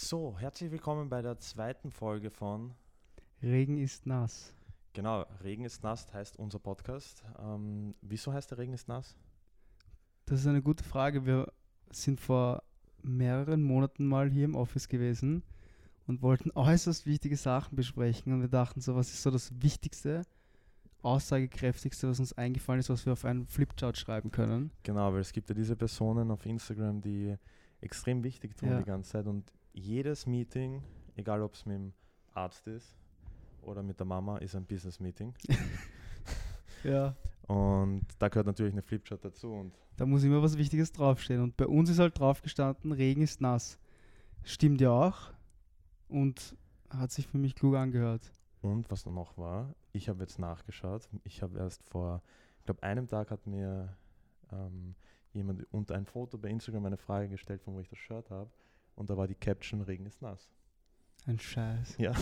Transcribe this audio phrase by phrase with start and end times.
[0.00, 2.72] So, herzlich willkommen bei der zweiten Folge von
[3.42, 4.54] Regen ist nass.
[4.92, 7.24] Genau, Regen ist nass heißt unser Podcast.
[7.36, 9.16] Ähm, wieso heißt der Regen ist nass?
[10.26, 11.26] Das ist eine gute Frage.
[11.26, 11.52] Wir
[11.90, 12.62] sind vor
[13.02, 15.42] mehreren Monaten mal hier im Office gewesen
[16.06, 18.32] und wollten äußerst wichtige Sachen besprechen.
[18.32, 20.22] Und wir dachten so, was ist so das Wichtigste,
[21.02, 24.70] aussagekräftigste, was uns eingefallen ist, was wir auf einen Flipchart schreiben können.
[24.84, 27.34] Genau, weil es gibt ja diese Personen auf Instagram, die
[27.80, 28.78] extrem wichtig tun Ja.
[28.78, 30.82] die ganze Zeit und jedes Meeting,
[31.16, 31.92] egal ob es mit dem
[32.34, 32.96] Arzt ist
[33.62, 35.34] oder mit der Mama, ist ein Business-Meeting.
[36.84, 37.16] Ja.
[37.46, 39.52] Und da gehört natürlich eine Flipchart dazu.
[39.52, 41.42] Und Da muss immer was Wichtiges draufstehen.
[41.42, 43.78] Und bei uns ist halt draufgestanden, Regen ist nass.
[44.44, 45.32] Stimmt ja auch.
[46.08, 46.56] Und
[46.90, 48.32] hat sich für mich klug angehört.
[48.60, 51.08] Und was noch war, ich habe jetzt nachgeschaut.
[51.24, 52.22] Ich habe erst vor,
[52.58, 53.96] ich glaube, einem Tag hat mir
[54.52, 54.94] ähm,
[55.32, 58.50] jemand unter ein Foto bei Instagram eine Frage gestellt, von wo ich das Shirt habe.
[58.98, 60.48] Und da war die Caption: Regen ist nass.
[61.26, 61.96] Ein Scheiß.
[61.98, 62.12] Ja.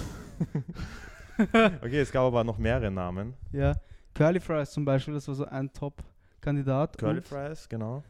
[1.38, 3.34] okay, es gab aber noch mehrere Namen.
[3.52, 3.74] Ja.
[4.14, 6.98] Curly Fries zum Beispiel, das war so ein Top-Kandidat.
[6.98, 8.02] Curly Fries, genau.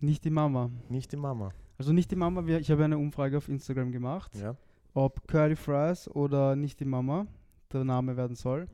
[0.00, 0.70] Nicht die Mama.
[0.88, 1.52] Nicht die Mama.
[1.78, 4.56] Also nicht die Mama, ich habe eine Umfrage auf Instagram gemacht, Ja.
[4.94, 7.26] ob Curly Fries oder nicht die Mama
[7.72, 8.68] der Name werden soll.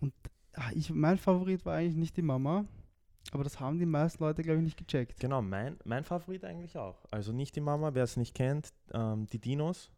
[0.00, 0.12] Und
[0.54, 2.66] ah, ich, mein Favorit war eigentlich nicht die Mama,
[3.32, 5.20] aber das haben die meisten Leute, glaube ich, nicht gecheckt.
[5.20, 6.96] Genau, mein, mein Favorit eigentlich auch.
[7.10, 9.90] Also nicht die Mama, wer es nicht kennt, ähm, die Dinos.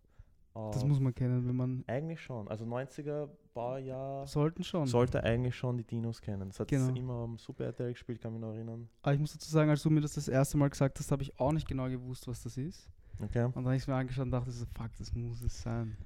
[0.54, 1.82] Das Äh, muss man kennen, wenn man.
[1.86, 2.46] eigentlich schon.
[2.48, 4.86] Also 90er Baujahr Sollten schon.
[4.86, 6.48] sollte eigentlich schon die Dinos kennen.
[6.50, 6.94] Das hat Genau.
[6.94, 8.88] immer am Super RTL gespielt, kann mich noch erinnern.
[9.00, 11.22] Aber ich muss dazu sagen, als du mir das das erste Mal gesagt hast, habe
[11.22, 12.86] ich auch nicht genau gewusst, was das ist.
[13.22, 13.44] Okay.
[13.44, 15.96] Und dann habe ich es mir angeschaut und dachte so, fuck, das muss es sein.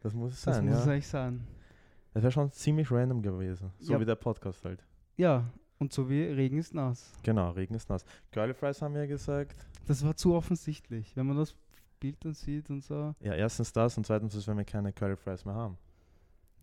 [0.00, 0.92] Das muss es Das sein, muss es ja.
[0.92, 1.46] eigentlich sein.
[2.14, 3.72] Das wäre schon ziemlich random gewesen.
[3.80, 4.00] So Ja.
[4.00, 4.84] wie der Podcast halt.
[5.16, 5.50] Ja,
[5.80, 7.12] und so wie Regen ist nass.
[7.22, 8.04] Genau, Regen ist nass.
[8.32, 9.66] Curly Fries haben wir ja gesagt.
[9.86, 11.16] Das war zu offensichtlich.
[11.16, 11.54] Wenn man das
[11.98, 15.16] Bild dann sieht und so, Ja, erstens das und zweitens, ist, wenn wir keine Curly
[15.16, 15.76] Fries mehr haben.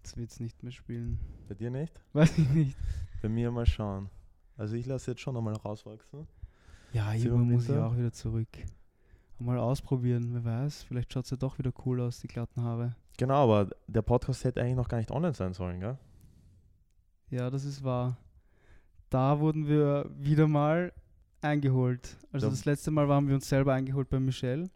[0.03, 1.19] das wird es nicht mehr spielen.
[1.49, 1.99] Bei dir nicht?
[2.13, 2.77] Weiß ich nicht.
[3.21, 4.09] Bei mir mal schauen.
[4.55, 6.27] Also ich lasse jetzt schon nochmal rauswachsen.
[6.93, 8.47] Ja, irgendwann muss ich auch wieder zurück.
[9.39, 10.83] Mal ausprobieren, wer weiß.
[10.83, 12.95] Vielleicht schaut es ja doch wieder cool aus, die glatten Haare.
[13.17, 15.97] Genau, aber der Podcast hätte eigentlich noch gar nicht online sein sollen, gell?
[17.29, 18.17] Ja, das ist wahr.
[19.09, 20.91] Da wurden wir wieder mal
[21.41, 22.17] eingeholt.
[22.31, 24.69] Also Da- das letzte Mal waren wir uns selber eingeholt bei Michelle.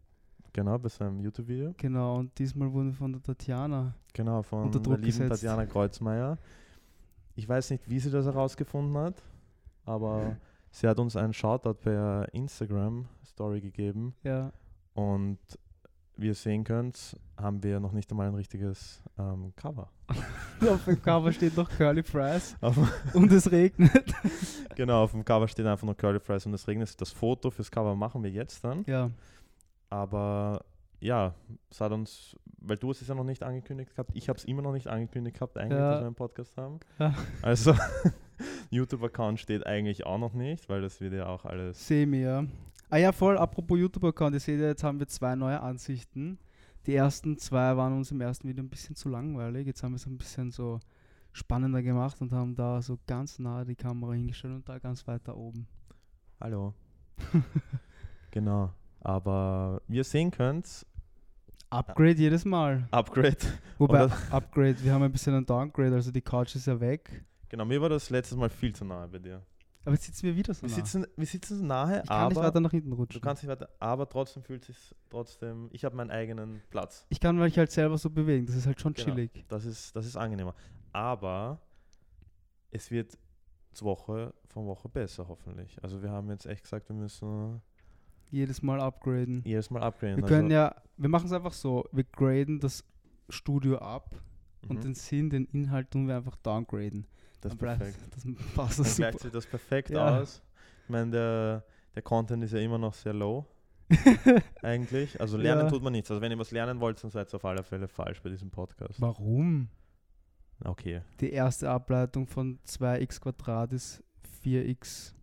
[0.53, 1.73] Genau, bei seinem YouTube-Video.
[1.77, 3.93] Genau, und diesmal wurden wir von der Tatjana.
[4.13, 5.29] Genau, von Unter der Druck lieben gesetzt.
[5.41, 6.37] Tatjana Kreuzmeier.
[7.35, 9.23] Ich weiß nicht, wie sie das herausgefunden hat,
[9.85, 10.35] aber
[10.69, 14.13] sie hat uns einen Shoutout per Instagram-Story gegeben.
[14.23, 14.51] Ja,
[14.93, 15.39] Und
[16.17, 19.89] wie ihr sehen könnt, haben wir noch nicht einmal ein richtiges ähm, Cover.
[20.69, 22.55] auf dem Cover steht noch Curly Fries
[23.13, 24.13] und es regnet.
[24.75, 26.99] genau, auf dem Cover steht einfach nur Curly Fries und es regnet.
[27.01, 28.83] Das Foto fürs Cover machen wir jetzt dann.
[28.87, 29.09] Ja,
[29.89, 30.63] Aber
[30.99, 31.33] ja,
[31.71, 34.45] es hat uns, weil du hast es ja noch nicht angekündigt gehabt, ich habe es
[34.45, 35.91] immer noch nicht angekündigt gehabt, eigentlich, Ja.
[35.91, 36.79] dass wir einen Podcast haben.
[36.99, 37.13] Ja.
[37.41, 37.73] Also,
[38.69, 41.87] YouTube-Account steht eigentlich auch noch nicht, weil das wird ja auch alles.
[41.87, 42.43] semi, ja.
[42.93, 46.37] Ah ja, voll, apropos YouTube-Account, ihr seht ja, jetzt haben wir zwei neue Ansichten.
[46.85, 49.65] Die ersten zwei waren uns im ersten Video ein bisschen zu langweilig.
[49.65, 50.81] Jetzt haben wir es ein bisschen so
[51.31, 55.25] spannender gemacht und haben da so ganz nah die Kamera hingestellt und da ganz weit
[55.25, 55.67] da oben.
[56.41, 56.73] Hallo.
[58.31, 58.73] genau.
[58.99, 60.85] Aber wie ihr sehen könnt,
[61.69, 62.89] Upgrade jedes Mal.
[62.91, 63.37] Upgrade.
[63.77, 67.23] Wobei, Upgrade, wir haben ein bisschen ein Downgrade, also die Couch ist ja weg.
[67.47, 69.41] Genau, mir war das letztes Mal viel zu nahe bei dir.
[69.83, 70.75] Aber jetzt sitzen wir wieder so Wir nah.
[70.75, 73.21] sitzen, wir sitzen so nahe, ich kann nicht aber weiter nach hinten du rutschen.
[73.21, 77.05] kannst nicht weiter, aber trotzdem fühlt sich trotzdem, ich habe meinen eigenen Platz.
[77.09, 79.05] ich kann mich halt selber so bewegen, das ist halt schon Genau.
[79.09, 79.45] chillig.
[79.47, 80.53] Das ist, das ist angenehmer.
[80.93, 81.59] Aber
[82.69, 83.17] es wird
[83.73, 85.81] zur Woche von Woche besser, hoffentlich.
[85.83, 87.61] Also wir haben jetzt echt gesagt, wir müssen
[88.29, 89.41] Jedes Mal upgraden.
[89.45, 90.17] jedes Mal upgraden.
[90.17, 92.83] Wir können also, ja, wir machen es einfach so, wir graden das
[93.29, 94.21] Studio ab
[94.69, 97.07] und mhm, den Sinn, den Inhalt tun wir einfach downgraden.
[97.41, 97.97] Das perfekt.
[98.15, 98.23] Das
[98.55, 99.23] passt Dann das gleicht super.
[99.23, 100.19] sich das perfekt Ja.
[100.21, 100.41] aus.
[100.83, 101.63] Ich meine, der,
[101.95, 103.45] der Content ist ja immer noch sehr low,
[104.61, 105.19] eigentlich.
[105.19, 105.69] Also lernen Ja.
[105.69, 106.09] tut man nichts.
[106.11, 108.49] Also wenn ihr was lernen wollt, dann seid ihr auf alle Fälle falsch bei diesem
[108.49, 108.99] Podcast.
[109.01, 109.67] Warum?
[110.63, 114.03] Okay, Die erste Ableitung von 2x Quadrat ist
[114.43, 115.13] 4x.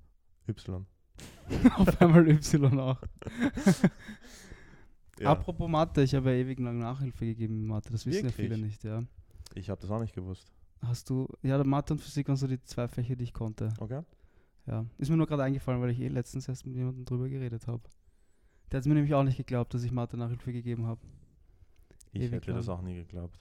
[0.49, 0.85] Y.
[1.76, 3.00] Auf einmal y auch.
[5.21, 8.32] Ja, Apropos Mathe, ich habe ja ewig lang Nachhilfe gegeben in Mathe, das wissen ja
[8.32, 8.64] viele Wirklich?
[8.64, 9.03] nicht, ja.
[9.55, 10.53] ich habe das auch nicht gewusst.
[10.83, 13.73] Hast du, ja, Mathe und Physik waren so die zwei Fächer, die ich konnte.
[13.79, 14.03] Okay.
[14.67, 17.67] Ja, ist mir nur gerade eingefallen, weil ich eh letztens erst mit jemandem drüber geredet
[17.67, 17.83] habe.
[18.71, 21.01] Der hat mir nämlich auch nicht geglaubt, dass ich Mathe Nachhilfe gegeben habe.
[22.13, 22.77] Ich Ewig hätte das lang.
[22.79, 23.39] auch nie geglaubt.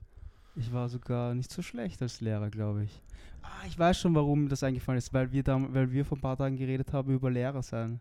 [0.56, 3.01] Ich war sogar nicht so schlecht als Lehrer, glaube ich.
[3.44, 6.18] Ah, ich weiß schon, warum mir das eingefallen ist, weil wir, da, weil wir vor
[6.18, 8.00] ein paar Tagen geredet haben über Lehrer sein.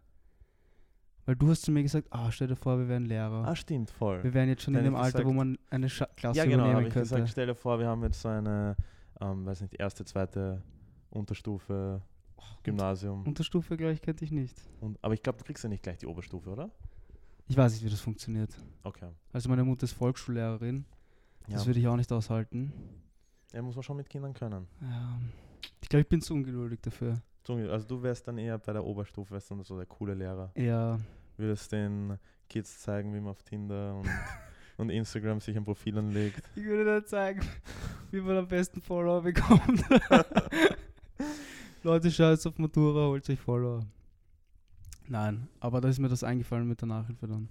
[1.27, 3.45] Weil du hast zu mir gesagt, ah, stell dir vor, wir wären Lehrer.
[3.47, 4.23] Ah, stimmt, voll.
[4.23, 6.07] wir wären jetzt schon in dann dem hab ich Alter, wo gesagt- man eine Scha
[6.17, 7.09] Klasse Ja, genau, übernehmen ich könnte.
[7.09, 8.77] gesagt, stell dir vor, wir haben jetzt so eine,
[9.21, 10.63] ähm, weiß nicht, erste, zweite
[11.11, 12.03] Unterstufe,
[12.63, 13.25] Gymnasium.
[13.27, 14.57] Unterstufe, glaube ich, könnte ich nicht.
[14.81, 16.71] Und, aber ich glaube, du kriegst ja nicht gleich die Oberstufe, oder?
[17.49, 18.51] Ich weiß nicht, wie das funktioniert.
[18.83, 19.09] Okay.
[19.33, 20.85] Also meine Mutter ist Volksschullehrerin.
[21.49, 21.67] Das Ja.
[21.69, 22.73] würde ich auch nicht aushalten.
[23.53, 24.67] ja, muss man schon mit Kindern können.
[24.83, 25.19] Ja.
[25.81, 27.23] Ich glaube, ich bin zu ungeduldig dafür.
[27.47, 30.51] So, Also du wärst dann eher bei der Oberstufe, wärst dann so der coole Lehrer.
[30.57, 30.99] Ja,
[31.37, 32.19] Würdest den
[32.49, 34.09] Kids zeigen, wie man auf Tinder und,
[34.79, 36.43] und Instagram sich ein Profil anlegt.
[36.57, 37.41] ich würde dir zeigen,
[38.17, 39.85] wie man am besten Follower bekommt.
[41.83, 43.85] Leute, schaut auf Matura, holt euch Follower.
[45.09, 47.49] Nein, aber da ist mir das eingefallen mit der Nachhilfe dann.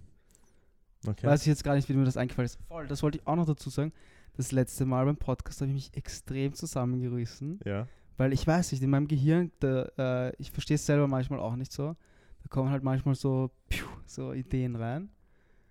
[1.07, 1.27] Okay.
[1.27, 2.59] Weiß ich jetzt gar nicht, wie mir das eingefallen ist.
[2.67, 3.93] Voll, das wollte ich auch noch dazu sagen.
[4.35, 7.87] Das letzte Mal beim Podcast habe ich mich extrem zusammengerissen, Ja.
[8.17, 11.55] weil ich weiß nicht, in meinem Gehirn, da, äh, ich verstehe es selber manchmal auch
[11.55, 11.95] nicht so.
[12.43, 15.09] Da kommen halt manchmal so, piu, so Ideen rein.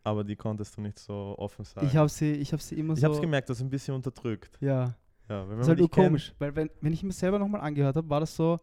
[0.05, 1.87] Aber die konntest du nicht so offen sagen.
[1.87, 3.07] Ich habe sie, ich habe sie immer ich so.
[3.09, 4.57] hab's gemerkt, das ist ein bisschen unterdrückt.
[4.61, 4.95] Ja,
[5.29, 7.63] Ja, das ist man halt nur kennt- komisch, weil wenn, wenn ich mir selber nochmal
[7.63, 8.61] angehört habe, war das so,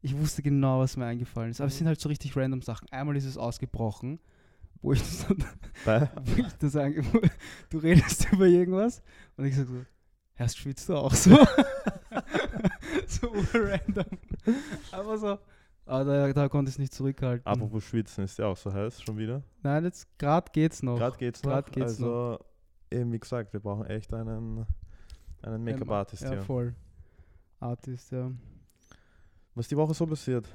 [0.00, 1.60] ich wusste genau, was mir eingefallen ist.
[1.60, 1.78] Aber es Mhm.
[1.78, 2.88] sind halt so richtig random Sachen.
[2.90, 4.18] Einmal ist es ausgebrochen,
[4.80, 5.26] wo ich das,
[5.84, 7.02] dann- wo ich das ange
[7.70, 9.02] du redest über irgendwas
[9.36, 9.84] und ich sag so,
[10.36, 11.36] erst schwitzt du auch so.
[13.06, 14.04] so random.
[14.92, 15.38] Aber so,
[15.86, 17.46] aber da, da konnte ich es nicht zurückhalten.
[17.46, 19.42] apropos Schwitzen, ist ja auch so heiß schon wieder.
[19.62, 20.96] Nein, jetzt gerade geht's noch.
[20.96, 21.52] Gerade geht's noch.
[21.52, 22.38] grad geht's also,
[22.90, 24.66] eben wie gesagt, wir brauchen echt einen,
[25.42, 26.42] einen Make-up-Artist ja, hier.
[26.42, 26.74] voll.
[27.60, 28.30] Artist, ja.
[29.54, 30.46] Was die Woche so passiert?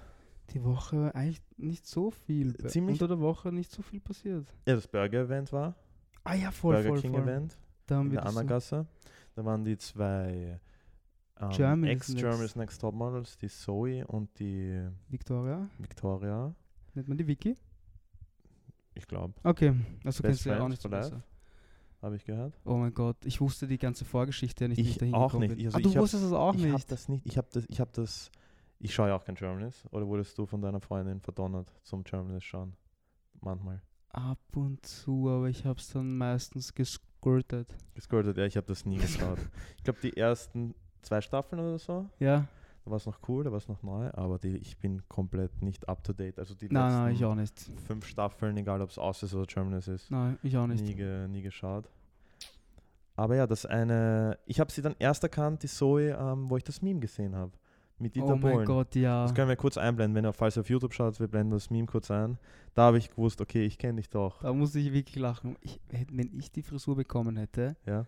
[0.51, 2.55] Die Woche eigentlich nicht so viel.
[2.67, 4.45] Ziemlich- Unter der Woche nicht so viel passiert.
[4.67, 5.75] Ja, das Burger-Event war.
[6.23, 7.11] Ah ja, voll, Burger voll, voll.
[7.11, 8.85] King-Event Da haben in wir der Annagasse.
[9.35, 10.59] Da waren die zwei
[11.39, 12.81] ähm, Germany's Ex-Germany's Next.
[12.81, 16.53] Top Models, die Zoe und die Victoria, Victoria.
[16.94, 17.56] nennt man die Vicky?
[18.95, 21.24] Ich glaube, Okay, also kennst du ja auch nicht so besser.
[22.01, 22.59] habe ich gehört.
[22.65, 25.51] Oh mein Gott, ich wusste die ganze Vorgeschichte ja nicht, Ich ich dahin auch nicht.
[25.65, 26.91] Also ah, du wusstest es auch ich habe nicht.
[26.91, 27.25] das nicht.
[27.25, 27.65] Ich habe das.
[27.69, 28.31] Ich habe das.
[28.81, 29.86] Ich schaue ja auch kein Germany's.
[29.91, 32.75] Oder wurdest du von deiner Freundin verdonnert zum Germany's schauen?
[33.41, 33.81] Manchmal.
[34.09, 37.74] Ab und zu, aber ich habe es dann meistens gesquirtet.
[37.94, 39.39] Gescrollt, ja, ich habe das nie geschaut.
[39.77, 42.48] ich glaube, die ersten zwei Staffeln oder so, Ja?
[42.86, 45.62] da war es noch cool, da war es noch neu, aber die, ich bin komplett
[45.62, 46.40] nicht up to date.
[46.40, 47.69] Also die Nein, nein, ich letzten auch nicht.
[47.86, 50.84] fünf Staffeln, egal ob es aus ist oder Germany's ist, Nein, ich auch nicht.
[50.84, 51.88] nie, ge, nie geschaut.
[53.16, 56.63] Aber ja, das eine, ich habe sie dann erst erkannt, die Zoe, ähm, wo ich
[56.63, 57.51] das Meme gesehen habe.
[58.01, 58.66] Mit Dieter oh mein Bohlen.
[58.66, 59.24] Gott, ja.
[59.24, 61.69] Das können wir kurz einblenden, wenn ihr falls ihr auf YouTube schaut, wir blenden das
[61.69, 62.38] Meme kurz ein.
[62.75, 64.40] Da habe ich gewusst, okay, ich kenne dich doch.
[64.42, 65.57] Da musste ich wirklich lachen.
[65.60, 68.06] Ich, wenn ich die Frisur bekommen hätte, Ja.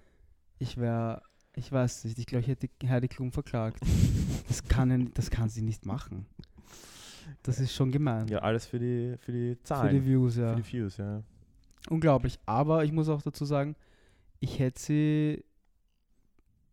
[0.59, 1.21] ich wäre,
[1.55, 3.79] ich weiß nicht, ich glaube, ich hätte Heidi Klum verklagt.
[4.47, 6.25] das, kann, das kann sie nicht machen.
[7.43, 8.27] Das ist schon gemein.
[8.27, 9.95] Ja, alles für die, für die Für Zahlen.
[9.95, 10.55] die Views, ja.
[10.55, 11.23] Für die Views, ja.
[11.89, 12.39] Unglaublich.
[12.45, 13.75] Aber ich muss auch dazu sagen,
[14.39, 15.45] ich hätte sie.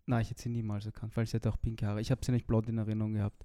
[0.07, 2.01] Nein, ich hätte sie niemals erkannt, weil sie hatte auch pinke Haare.
[2.01, 3.45] Ich habe sie nicht blond in Erinnerung gehabt.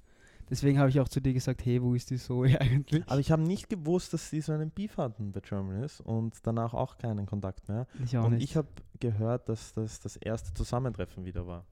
[0.50, 3.04] Deswegen habe ich auch zu dir gesagt, hey, wo ist die Zoe eigentlich?
[3.07, 6.74] Aber ich habe nicht gewusst, dass sie so einen Beef hatten bei Germany's und danach
[6.74, 7.88] auch keinen Kontakt mehr.
[8.04, 8.44] Ich auch und nicht.
[8.44, 8.68] ich habe
[9.00, 11.66] gehört, dass das das erste Zusammentreffen wieder war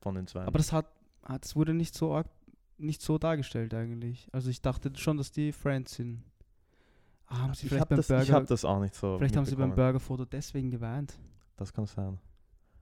[0.00, 0.42] von den zwei.
[0.42, 0.86] Aber das hat,
[1.22, 2.28] hat das wurde nicht so arg,
[2.78, 4.28] nicht so dargestellt eigentlich.
[4.32, 6.22] Also ich dachte schon, dass die Friends sind.
[7.28, 9.18] Ah, haben sie ich vielleicht habe beim das, ich Burger, hab das auch nicht so
[9.18, 9.74] vielleicht haben sie beim.
[9.74, 11.18] Burgerfoto deswegen geweint.
[11.56, 12.18] Das kann sein.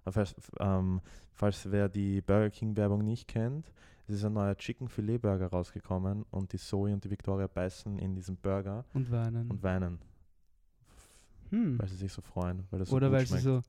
[0.07, 1.01] Falls, ähm,
[1.33, 3.73] falls wer die Burger King Werbung nicht kennt,
[4.07, 7.99] es ist ein neuer Chicken Filet Burger rausgekommen und die Zoe und die Victoria beißen
[7.99, 9.51] in diesen Burger Und weinen.
[9.51, 9.99] und weinen,
[11.51, 11.79] hm.
[11.79, 13.43] weil sie sich so freuen, weil das so Oder weil schmeckt.
[13.43, 13.63] sie so,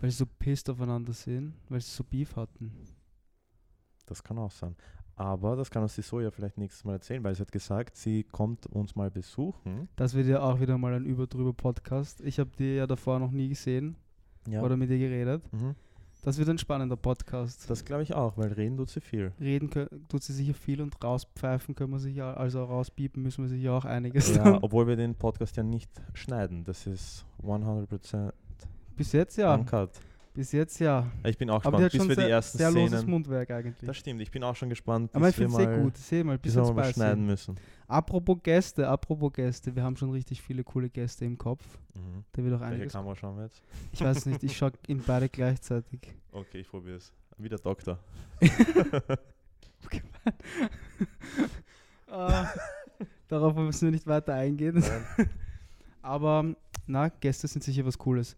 [0.00, 2.72] weil sie so pissed aufeinander sind, weil sie so Beef hatten.
[4.06, 4.74] Das kann auch sein.
[5.14, 7.96] Aber das kann uns die Zoe ja vielleicht nächstes Mal erzählen, weil sie hat gesagt,
[7.96, 9.88] sie kommt uns mal besuchen.
[9.94, 12.20] Das wird ja auch wieder mal ein Über-Drüber-Podcast.
[12.22, 13.96] Ich habe die ja davor noch nie gesehen
[14.48, 14.62] Ja.
[14.62, 15.50] oder mit ihr geredet.
[15.52, 15.74] mhm.
[16.24, 17.68] Das wird ein spannender Podcast.
[17.68, 19.32] Das glaube ich auch, weil reden tut sie viel.
[19.40, 19.70] Reden
[20.08, 23.84] tut sie sicher viel und rauspfeifen können wir sicher, also rauspiepen müssen wir sicher auch
[23.84, 24.32] einiges.
[24.36, 26.62] Ja, obwohl wir den Podcast ja nicht schneiden.
[26.62, 28.32] Das ist 100%
[28.96, 29.52] Bis jetzt ja.
[29.52, 29.90] uncut.
[30.34, 31.10] Bis jetzt ja.
[31.24, 33.10] Ich bin auch gespannt, bis wir sehr, die ersten sehr loses Szenen...
[33.10, 33.86] Mundwerk eigentlich.
[33.86, 35.96] Das stimmt, ich bin auch schon gespannt, bis Aber ich wir finde es sehr gut.
[35.98, 37.56] Seh mal, bis wir mal schneiden müssen.
[37.86, 41.62] Apropos Gäste, apropos Gäste, wir haben schon richtig viele coole Gäste im Kopf.
[41.94, 42.24] Mhm.
[42.32, 42.92] Da wird auch Welche einiges.
[42.94, 43.62] Kamera schauen wir jetzt?
[43.92, 46.00] Ich weiß nicht, ich schaue in beide gleichzeitig.
[46.34, 47.12] Okay, ich probiere es.
[47.36, 47.98] Wie der Doktor.
[52.08, 52.46] Ah,
[53.28, 54.84] darauf müssen wir nicht weiter eingehen.
[56.02, 56.54] Aber
[56.86, 58.36] na, Gäste sind sicher was Cooles.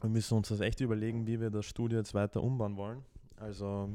[0.00, 3.02] Wir müssen uns das echt überlegen, wie wir das Studio jetzt weiter umbauen wollen.
[3.36, 3.90] Also,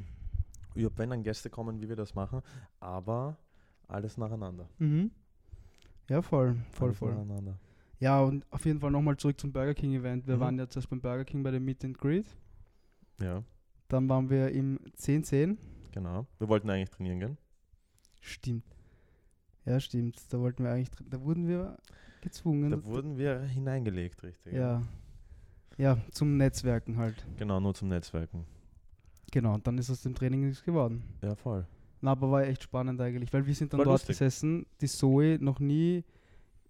[0.73, 2.41] wenn dann Gäste kommen, wie wir das machen,
[2.79, 3.37] aber
[3.87, 4.67] alles nacheinander.
[4.79, 5.11] Mhm.
[6.09, 7.13] Ja, voll, voll, Alles voll.
[7.15, 7.57] nacheinander.
[7.99, 10.27] Ja, und auf jeden Fall nochmal zurück zum Burger King Event.
[10.27, 10.39] Wir Mhm.
[10.41, 12.25] waren ja zuerst beim Burger King bei dem Meet and Greet.
[13.21, 13.43] Ja,
[13.87, 15.57] Dann waren wir im 1010.
[15.91, 16.25] genau.
[16.39, 17.37] Wir wollten eigentlich trainieren gehen.
[18.19, 18.65] Stimmt.
[19.65, 20.21] Ja, stimmt.
[20.33, 21.77] Da wollten wir eigentlich, da wurden wir
[22.21, 22.71] gezwungen.
[22.71, 24.53] Da wurden wir hineingelegt, richtig.
[24.53, 24.59] ja.
[24.79, 24.81] Ja,
[26.11, 27.25] zum Netzwerken halt.
[27.37, 28.45] Genau, nur zum Netzwerken.
[29.31, 31.03] Genau, und dann ist aus dem Training nichts geworden.
[31.21, 31.65] Ja, voll.
[32.01, 34.09] Na, aber war echt spannend eigentlich, weil wir sind dann War dort lustig.
[34.17, 36.03] gesessen, die Zoe noch nie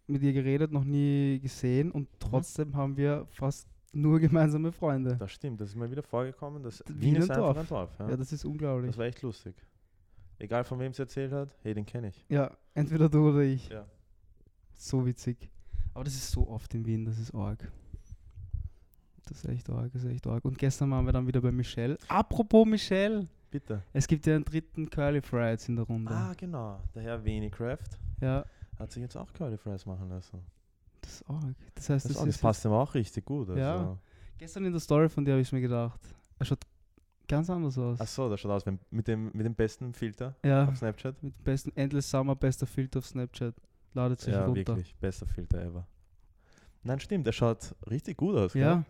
[0.07, 5.15] mit ihr geredet, noch nie gesehen und trotzdem haben wir fast nur gemeinsame Freunde.
[5.17, 6.63] Das stimmt, das ist mir wieder vorgekommen.
[6.63, 7.57] Das Wien Wien ist ein einfach Dorf.
[7.57, 8.00] ein Dorf.
[8.00, 8.09] Ja?
[8.12, 8.89] Ja, das ist unglaublich.
[8.91, 9.55] das war echt lustig.
[10.38, 12.25] Egal von wem es erzählt hat, hey, den kenne ich.
[12.29, 13.69] Ja, entweder du oder ich.
[13.69, 13.85] Ja.
[14.74, 15.50] So witzig.
[15.93, 17.71] Aber das ist so oft in Wien, das ist arg.
[19.25, 20.46] Das ist echt arg, das ist echt arg.
[20.46, 21.98] Und gestern waren wir dann wieder bei Michelle.
[22.08, 23.82] Apropos Michelle, Bitte.
[23.94, 26.12] es gibt ja einen dritten Curly Fries in der Runde.
[26.13, 26.79] Ah, genau.
[26.94, 28.46] Der Herr Veni Craft Ja,
[28.77, 30.39] hat sich jetzt auch Curly Fries machen lassen.
[31.01, 31.55] das ist arg.
[31.75, 33.50] Das heißt, Das, das, das passt ihm auch richtig gut.
[33.50, 33.60] Also.
[33.60, 33.98] Ja.
[34.38, 36.00] Gestern in der Story von dir habe ich mir gedacht,
[36.39, 36.60] er schaut
[37.27, 38.00] ganz anders aus.
[38.01, 41.24] Achso, das schaut aus mit dem, mit dem besten Filter ja, auf Snapchat.
[41.24, 43.55] mit dem besten Endless Summer, bester Filter auf Snapchat.
[43.94, 44.75] Ladet sich Ja, runter.
[44.75, 44.94] wirklich.
[44.98, 45.88] Bester Filter ever.
[46.84, 48.53] Nein, stimmt, der schaut richtig gut aus.
[48.53, 48.84] gell?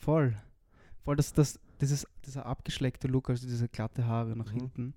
[0.00, 0.34] Voll.
[1.04, 4.58] Voll, das, das, dieses, dieser abgeschleckte Look, also diese glatte Haare nach Mhm.
[4.58, 4.94] hinten,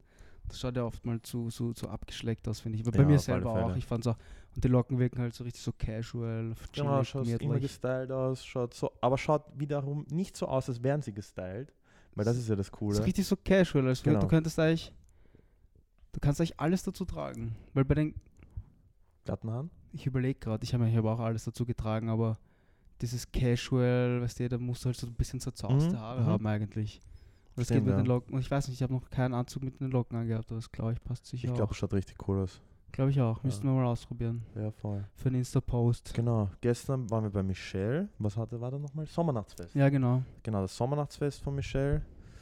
[0.47, 2.85] das schaut ja oft mal zu, zu, zu abgeschleckt aus, finde ich.
[2.87, 3.75] Aber Ja, bei mir selber auch.
[3.75, 4.17] Ich fand auch,
[4.55, 8.73] und die Locken wirken halt so richtig so casual, Genau, schaut immer gestylt aus, schaut
[8.73, 11.73] so, aber schaut wiederum nicht so aus, als wären sie gestylt.
[12.15, 12.99] Weil das ist ja das Das Coole.
[12.99, 14.19] ist richtig so casual, als Genau.
[14.19, 14.93] du könntest eigentlich,
[16.11, 17.55] du kannst eigentlich alles dazu tragen.
[17.73, 18.15] Weil bei den,
[19.25, 19.69] Glatten Haaren?
[19.93, 22.37] ich überlege gerade, ich habe hab auch alles dazu getragen, aber
[23.01, 26.25] dieses Casual, weißt du, da musst du halt so ein bisschen zerzauste Mhm, Haare mhm.
[26.27, 27.01] haben eigentlich.
[27.55, 28.01] Das Stimmt, geht mit ja.
[28.01, 28.39] den Locken.
[28.39, 30.93] Ich weiß nicht, ich habe noch keinen Anzug mit den Locken angehabt, aber das glaube
[30.93, 32.61] ich passt sicher Ich glaube, es schaut richtig cool aus.
[32.91, 33.37] Glaube ich auch.
[33.37, 33.41] Ja.
[33.43, 34.43] Müssten wir mal ausprobieren.
[34.55, 35.03] Ja, voll.
[35.15, 36.13] Für einen Insta-Post.
[36.13, 38.07] Genau, gestern waren wir bei Michelle.
[38.19, 39.05] Was hatte, war da nochmal?
[39.07, 39.73] Sommernachtsfest.
[39.75, 40.23] Ja, genau.
[40.43, 42.01] Genau, das Sommernachtsfest von Michelle.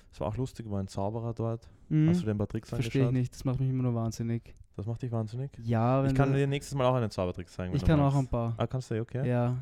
[0.09, 1.69] Das war auch lustig, war ein Zauberer dort.
[1.87, 2.09] Mhm.
[2.09, 3.33] Hast du den ein paar Tricks Verstehe ich nicht.
[3.33, 4.53] Das macht mich immer nur wahnsinnig.
[4.75, 5.51] Das macht dich wahnsinnig.
[5.63, 7.75] Ja, wenn Ich kann dir nächstes Mal auch einen Zaubertrick zeigen.
[7.75, 8.53] ich kann auch ein paar.
[8.57, 9.27] Ah, kannst du, okay?
[9.27, 9.57] Ja.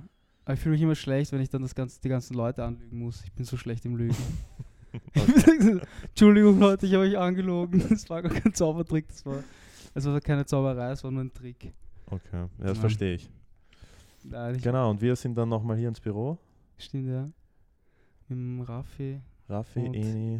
[0.49, 2.97] Aber ich fühle mich immer schlecht, wenn ich dann das ganze, die ganzen Leute anlügen
[2.97, 3.23] muss.
[3.23, 4.15] Ich bin so schlecht im Lügen.
[6.07, 7.87] Entschuldigung, Leute, ich habe euch angelogen.
[7.87, 9.07] Das war gar kein Zaubertrick.
[9.09, 9.43] Das war,
[9.93, 11.71] es war keine Zauberei, es war nur ein Trick.
[12.07, 13.29] Okay, ja, das verstehe ich.
[14.23, 16.39] Nein, ich, Genau, und wir sind dann nochmal hier ins Büro.
[16.79, 17.29] Stimmt, ja.
[18.27, 19.19] Dem Raffi.
[19.47, 20.39] Raffi, Eni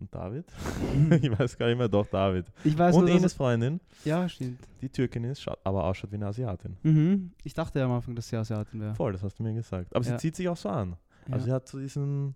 [0.00, 0.44] und David.
[1.22, 2.46] ich weiß gar nicht mehr, doch David.
[2.64, 4.58] Ich weiß und nur, Freundin, Ja, stimmt.
[4.80, 6.76] die Türkin ist, aber ausschaut wie eine Asiatin.
[6.82, 7.32] Mhm.
[7.44, 8.94] Ich dachte ja am Anfang, dass sie Asiatin wäre.
[8.94, 9.94] Voll, das hast du mir gesagt.
[9.94, 10.12] Aber Ja.
[10.12, 10.96] sie zieht sich auch so an.
[11.26, 11.34] Ja.
[11.34, 12.34] Also sie hat so diesen,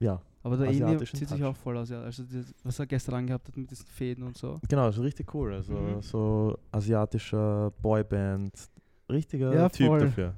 [0.00, 1.42] ja, Aber der Eni zieht sich Touch.
[1.42, 1.88] auch voll aus.
[1.90, 2.02] Ja.
[2.02, 4.60] Also, das, was er gestern angehabt hat mit diesen Fäden und so.
[4.68, 5.54] genau, ist richtig cool.
[5.54, 6.02] Also Mhm.
[6.02, 8.52] so asiatischer Boyband,
[9.10, 10.00] richtiger Ja, Typ voll.
[10.00, 10.34] dafür.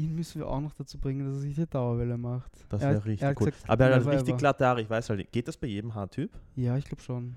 [0.00, 2.52] Ihn müssen wir auch noch dazu bringen, dass er sich die Dauerwelle macht.
[2.70, 3.46] Das wäre richtig cool.
[3.50, 4.80] gesagt, aber er hat never richtig glatte Haare.
[4.80, 6.30] Ich weiß halt, geht das bei jedem Haartyp?
[6.56, 7.34] Ja, ich glaube schon.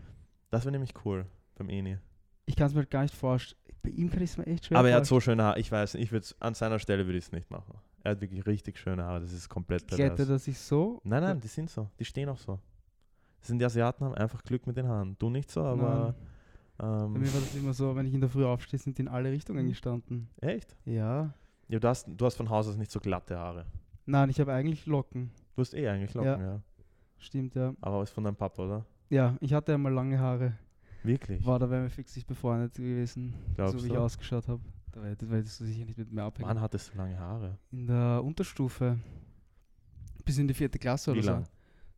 [0.50, 1.98] Das wäre nämlich cool beim Eni.
[2.46, 3.60] Ich kann es mir halt gar nicht vorstellen.
[3.82, 5.60] Bei ihm kann ich es mir echt schwer Aber er hat so schöne Haare.
[5.60, 7.76] Ich weiß nicht, ich würde an seiner Stelle würde ich es nicht machen.
[8.04, 9.20] Er hat wirklich richtig schöne Haare.
[9.22, 11.02] Das ist komplett Glättet er sich so?
[11.04, 11.90] Nein, nein, die sind so.
[12.00, 12.60] Die stehen auch so.
[13.40, 15.18] Das sind die Asiaten, haben einfach Glück mit den Haaren.
[15.20, 16.16] Du nicht so, aber.
[16.78, 19.02] Bei Ähm, mir war das immer so, wenn ich in der Früh aufstehe, sind die
[19.04, 19.70] in alle Richtungen Mhm.
[19.70, 20.30] gestanden.
[20.42, 20.76] echt?
[20.86, 21.34] Ja.
[21.74, 23.66] Ja, du hast, du hast von Haus aus nicht so glatte Haare.
[24.06, 25.32] Nein, ich habe eigentlich Locken.
[25.56, 26.62] Du hast eh eigentlich Locken, ja.
[27.18, 27.74] Stimmt, ja.
[27.82, 28.86] Aber ist von deinem Papa, oder?
[29.10, 30.54] Ja, ich hatte einmal lange Haare.
[31.02, 31.44] Wirklich?
[31.44, 33.96] War da wären wir fix nicht befreundet gewesen, Glaubst so wie du?
[33.96, 34.62] ich ausgeschaut habe.
[34.92, 36.48] Da würdest du sicher nicht mit mir abhängen.
[36.48, 37.58] Wann hattest du lange Haare?
[37.72, 39.00] In der Unterstufe.
[40.24, 41.46] Bis in die vierte Klasse Wie oder lang?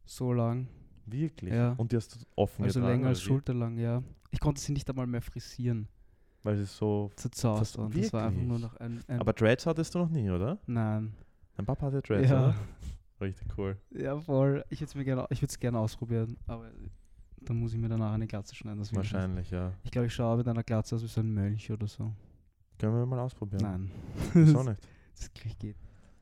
[0.06, 0.28] so.
[0.28, 0.70] So lang.
[1.06, 1.54] Wirklich?
[1.54, 1.74] Ja.
[1.74, 4.02] Und die hast du offen Also getragen, länger als schulterlang, ja.
[4.32, 5.90] Ich konnte sie nicht einmal mehr frisieren.
[6.46, 7.12] Weil sie so.
[7.16, 7.62] Zerzaust.
[7.62, 9.04] Das- Und das war einfach nur noch ein.
[9.08, 10.58] ein Aber Dreads hattest du noch nie, oder?
[10.68, 11.14] nein.
[11.58, 12.50] Dein Papa hatte Dreads, Ja.
[12.50, 12.56] oder?
[13.22, 13.78] Richtig cool.
[13.92, 14.64] Ja, voll.
[14.70, 16.70] Ich würde es gerne, ich es gerne ausprobieren, aber
[17.42, 18.80] dann muss ich mir danach eine Glatze schneiden.
[18.80, 18.96] Das ich.
[18.98, 19.72] Wahrscheinlich, ja.
[19.84, 22.12] Ich glaube, ich schaue mit einer Glatze aus wie so ein Mönch oder so.
[22.78, 23.62] Können wir mal ausprobieren.
[23.64, 23.92] Nein.
[24.34, 24.82] Wieso nicht?
[25.16, 25.78] Das geht.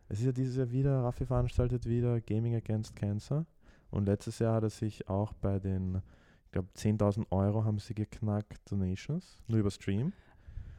[0.07, 3.45] Es ist ja dieses Jahr wieder, Raffi veranstaltet wieder Gaming Against Cancer.
[3.89, 6.01] Und letztes Jahr hat er sich auch bei den,
[6.53, 10.13] glaube, 10.000 Euro haben sie geknackt, Donations, nur über Stream.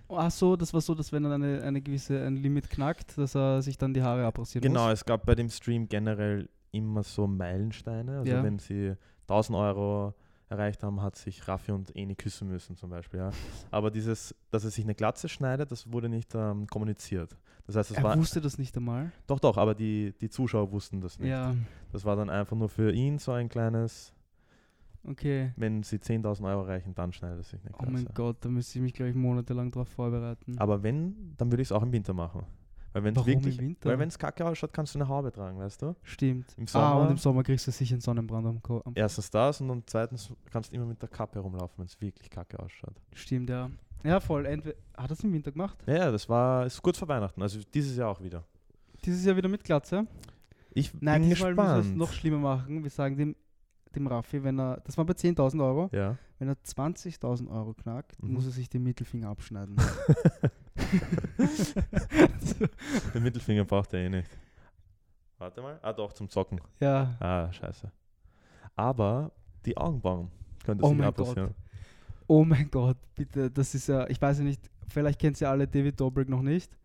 [0.08, 3.34] Ach so, das war so, dass wenn er eine, eine gewisse ein Limit knackt, dass
[3.34, 4.92] er sich dann die Haare abrasieren Genau, muss.
[5.00, 8.18] es gab bei dem Stream generell immer so Meilensteine.
[8.18, 8.42] Also Ja.
[8.42, 8.94] wenn sie
[9.28, 10.14] 1000 Euro
[10.50, 13.18] erreicht haben, hat sich Raffi und Eni küssen müssen zum Beispiel.
[13.20, 13.30] Ja.
[13.70, 17.36] Aber dieses, dass er sich eine Glatze schneidet, das wurde nicht ähm, kommuniziert.
[17.66, 19.10] Das heißt, es Er war wusste das nicht einmal.
[19.26, 21.30] doch doch, aber die, die Zuschauer wussten das nicht.
[21.30, 21.54] Ja.
[21.92, 24.12] Das war dann einfach nur für ihn so ein kleines
[25.06, 25.52] Okay.
[25.56, 28.78] Wenn sie 10.000 Euro erreichen, dann schneidet es sich eine Oh mein Gott, da müsste
[28.78, 30.58] ich mich, glaube ich, monatelang drauf vorbereiten.
[30.58, 32.44] Aber wenn, dann würde ich es auch im Winter machen.
[32.94, 33.90] Weil wenn es Warum im wirklich, Winter?
[33.90, 35.96] weil wenn es kacke ausschaut, kannst du eine Haube tragen, weißt du?
[36.04, 36.54] Stimmt.
[36.56, 38.86] Im ah, Sommer- und im Sommer kriegst du sicher einen Sonnenbrand am Kopf.
[38.94, 42.30] Erstens das und dann zweitens kannst du immer mit der Kappe herumlaufen, wenn es wirklich
[42.30, 42.94] kacke ausschaut.
[43.12, 43.68] Stimmt, ja.
[44.04, 44.46] Ja, voll.
[44.46, 45.76] Entweder, hat das im Winter gemacht?
[45.86, 48.44] Ja, ja, das war ist kurz vor Weihnachten, also dieses Jahr auch wieder.
[49.04, 50.06] Dieses Jahr wieder mit Glatze?
[50.72, 52.82] Ich Nein, bin diesmal müssen wir es noch schlimmer machen.
[52.82, 53.34] Wir sagen dem,
[53.96, 56.16] dem Raffi, wenn er, das war bei 10.000 Euro, ja.
[56.38, 58.32] wenn er 20.000 Euro knackt, Mhm.
[58.34, 59.76] muss er sich den Mittelfinger abschneiden.
[63.14, 64.28] Den Mittelfinger braucht er eh nicht.
[65.38, 65.78] Warte mal.
[65.82, 66.60] Ah, doch, zum Zocken.
[66.80, 67.90] ja, Ah, scheiße.
[68.76, 69.32] Aber
[69.64, 70.30] die Augenbrauen
[70.64, 71.54] könnte Oh sich passieren.
[72.26, 75.66] oh mein Gott, bitte, das ist ja, ich weiß ja nicht, vielleicht kennt ihr alle
[75.68, 76.76] David Dobrik noch nicht.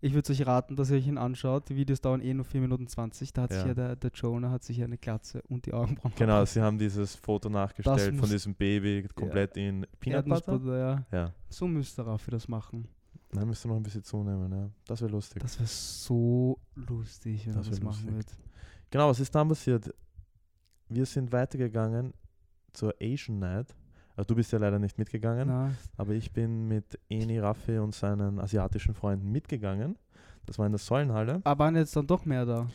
[0.00, 1.68] Ich würde euch raten, dass ihr euch ihn anschaut.
[1.68, 3.32] Die Videos dauern eh nur 4 Minuten 20.
[3.32, 3.68] Da hat sich Ja.
[3.68, 6.78] ja der, der Jonah hat sich ja eine Glatze und die Augenbrauen Genau, sie haben
[6.78, 10.78] dieses Foto nachgestellt von diesem Baby komplett in Peanut Butter.
[10.78, 11.06] Ja.
[11.10, 11.32] Ja.
[11.48, 12.88] So müsste Raffi das machen.
[13.32, 14.70] Dann müsste noch ein bisschen zunehmen, ja.
[14.86, 15.42] Das wäre lustig.
[15.42, 18.26] Das wäre so lustig, wenn Das das machen würde.
[18.90, 19.92] Genau, was ist dann passiert?
[20.88, 22.12] Wir sind weitergegangen
[22.72, 23.74] zur Asian Night.
[24.16, 27.94] Also du bist ja leider nicht mitgegangen, Na, aber ich bin mit Eni Raffi und
[27.94, 29.96] seinen asiatischen Freunden mitgegangen.
[30.46, 31.40] Das war in der Säulenhalle.
[31.44, 32.66] aber waren jetzt dann doch mehr da.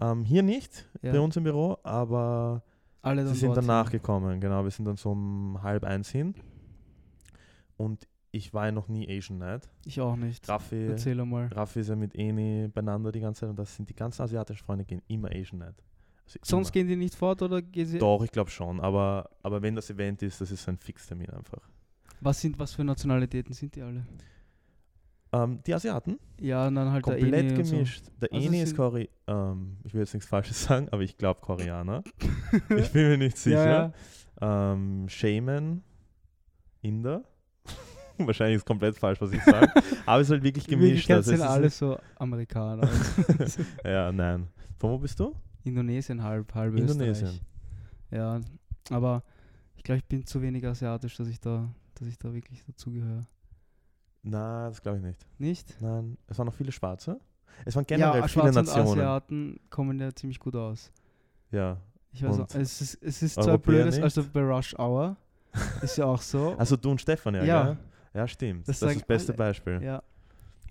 [0.00, 1.12] Ähm, hier nicht, Ja.
[1.12, 2.62] bei uns im Büro, aber
[3.02, 4.40] Alle sie sind danach gekommen.
[4.40, 6.34] Genau, wir sind dann so um halb eins hin.
[7.76, 9.68] Und ich war ja noch nie Asian Night.
[9.86, 10.46] Ich auch nicht.
[10.48, 11.46] Raffi, Erzähl einmal.
[11.48, 14.64] Raffi ist ja mit Eni beieinander die ganze Zeit und das sind die ganzen asiatischen
[14.64, 15.82] Freunde gehen immer Asian Night.
[16.42, 17.98] Sonst gehen die nicht fort oder gehen sie.
[17.98, 18.80] Doch, ich glaube schon.
[18.80, 21.60] Aber, aber wenn das Event ist, das ist ein Fixtermin einfach.
[22.20, 24.04] Was sind was für Nationalitäten sind die alle?
[25.32, 27.72] Ähm, die Asiaten, Ja, und dann halt der komplett Eni und so.
[27.74, 28.04] gemischt.
[28.20, 31.40] Der Also Eni ist Kore ähm, ich will jetzt nichts Falsches sagen, aber ich glaube
[31.40, 32.02] Koreaner.
[32.76, 33.64] ich bin mir nicht sicher.
[33.66, 33.92] Ja,
[34.40, 34.72] ja.
[34.72, 35.82] Ähm, Shaman,
[36.82, 37.22] Inder.
[38.18, 39.70] Wahrscheinlich ist komplett falsch, was ich sage.
[40.06, 41.08] aber es ist halt wirklich gemischt.
[41.08, 42.88] Wirklichkeit Also sind alle so Amerikaner.
[43.84, 44.48] ja, nein.
[44.78, 45.34] Von wo bist du?
[45.66, 47.10] Indonesien halb, halb Indonesien.
[47.28, 47.42] Österreich.
[48.10, 48.40] Ja,
[48.90, 49.22] aber
[49.76, 53.22] ich glaube, ich bin zu wenig asiatisch, dass ich da, dass ich da wirklich dazugehöre.
[54.22, 55.26] Na, das glaube ich nicht.
[55.38, 55.80] Nicht?
[55.80, 57.18] Nein, es waren noch viele Schwarze.
[57.64, 58.88] Es waren generell ja, viele Schwarze und Nationen.
[59.00, 60.92] Asiaten kommen ja ziemlich gut aus.
[61.50, 61.78] Ja.
[62.12, 64.02] Ich weiß auch, es ist, es ist zwar Europäer blöd, nicht?
[64.02, 65.16] also bei Rush Hour
[65.82, 66.54] ist ja auch so.
[66.58, 67.64] Also du und Stefan, ja, Ja.
[67.64, 67.76] gell?
[68.14, 68.66] Ja, stimmt.
[68.68, 69.38] Das Das, ist das beste alle.
[69.38, 69.82] Beispiel.
[69.82, 70.02] ja.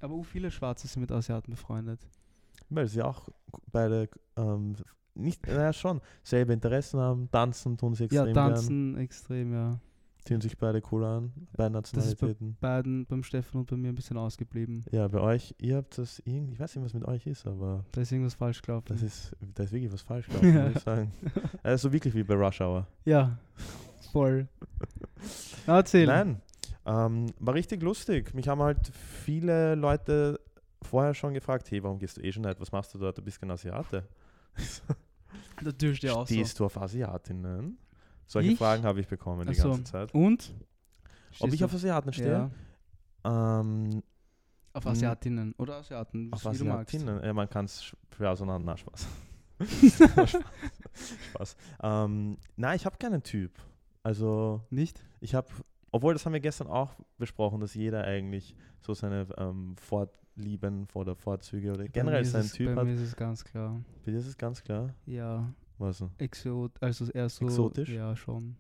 [0.02, 2.00] Aber auch viele Schwarze sind mit Asiaten befreundet.
[2.70, 3.30] Weil sie auch
[3.72, 4.76] beide ähm,
[5.14, 9.80] nicht, naja schon, selbe Interessen haben, tanzen tun sie Ja, extrem gern, tanzen extrem, ja.
[10.26, 12.58] ziehen sich beide cool an, beide ist bei- Nationalitäten.
[12.60, 14.84] Beiden, beim Steffen und bei mir ein bisschen ausgeblieben.
[14.92, 17.86] Ja, bei euch, ihr habt das irgendwie, ich weiß nicht, was mit euch ist, aber
[17.94, 18.88] Da ist irgendwas falsch gelaufen.
[18.90, 20.64] das ist, da ist wirklich was falsch gelaufen, Ja.
[20.68, 21.12] muss ich sagen.
[21.64, 22.86] Also wirklich wie bei Rush Hour.
[23.06, 23.38] ja,
[24.12, 24.48] voll.
[25.68, 26.08] Na, erzähl.
[26.08, 26.42] Nein,
[26.86, 28.34] ähm, war richtig lustig.
[28.34, 28.88] Mich haben halt
[29.24, 30.40] viele Leute
[30.86, 33.22] vorher schon gefragt, hey, warum gehst du eh schon nicht, was machst du dort, du
[33.22, 34.08] bist kein Asiate.
[35.82, 36.34] Dürft ihr auch so.
[36.34, 37.78] Stehst du auf Asiatinnen?
[38.26, 38.58] Solche Ich?
[38.58, 39.70] Fragen habe ich bekommen die Ach so.
[39.72, 40.14] ganze Zeit.
[40.14, 40.54] Und?
[41.40, 42.50] Ob ich auf Asiaten stehe?
[43.26, 44.02] Ja, Ähm,
[44.74, 44.90] auf Mm.
[44.90, 46.46] Asiatinnen oder Asiaten, auf.
[46.46, 47.24] Asiatinnen.
[47.24, 48.66] Ja, man kann es schwer auseinander.
[48.74, 49.08] Na, Spaß.
[49.64, 50.38] Spaß.
[51.32, 51.58] Spaß.
[51.84, 53.52] Ähm, nein, ich habe keinen Typ.
[54.04, 55.02] Also Nicht?
[55.22, 55.48] ich habe,
[55.92, 59.76] obwohl das haben wir gestern auch besprochen, dass jeder eigentlich so seine ähm,
[60.46, 62.88] Vorlieben oder Vorzüge oder Bei generell ist es, Typ Bei hat.
[62.88, 63.82] mir ist es ganz klar.
[64.04, 64.94] Für dich ist es ganz klar.
[65.06, 66.00] Ja, Was?
[66.00, 66.10] denn?
[66.18, 67.46] Exot, also eher so.
[67.46, 67.90] Exotisch?
[67.90, 68.56] Ja, schon.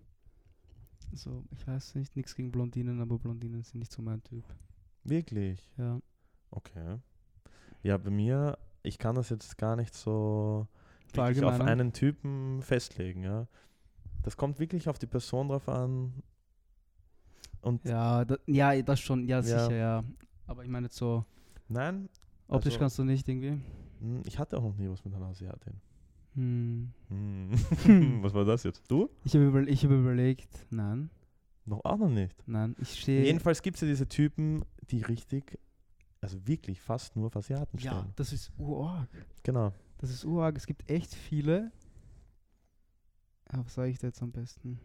[1.11, 4.43] Also, ich weiß nicht, nichts gegen Blondinen, aber Blondinen sind nicht so mein Typ.
[5.03, 5.69] Wirklich?
[5.77, 5.99] Ja.
[6.51, 6.97] Okay.
[7.83, 10.67] Ja, bei mir, ich kann das jetzt gar nicht so
[11.13, 11.67] wirklich auf Verallgemeinern?
[11.67, 13.47] einen Typen festlegen, ja.
[14.23, 16.23] Das kommt wirklich auf die Person drauf an.
[17.61, 19.41] Und Ja, da, ja, das schon, ja, Ja.
[19.43, 20.03] sicher, ja.
[20.47, 21.25] Aber ich meine jetzt so,
[21.67, 22.09] nein,
[22.47, 23.59] optisch Also- kannst du nicht irgendwie.
[23.99, 25.81] hm, ich hatte auch noch nie was mit einer Asiatin.
[26.35, 26.91] Hm.
[27.09, 27.51] Hm.
[28.23, 28.83] was war das jetzt?
[28.91, 29.09] Du?
[29.23, 31.09] Ich habe ich hab überlegt, nein,
[31.65, 32.35] Noch auch noch nicht.
[32.47, 33.23] nein, ich stehe.
[33.23, 35.57] Jedenfalls gibt es ja diese Typen, die richtig,
[36.21, 38.13] also wirklich fast nur auf Asiaten Ja, stehen.
[38.17, 39.07] das ist urarg.
[39.43, 39.71] Genau.
[39.99, 40.57] Das ist urarg.
[40.57, 41.71] Es gibt echt viele.
[43.53, 44.79] Ja, was sage ich da jetzt am besten?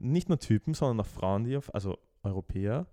[0.00, 2.86] Nicht nur Typen, sondern auch Frauen, die auf, also Europäer,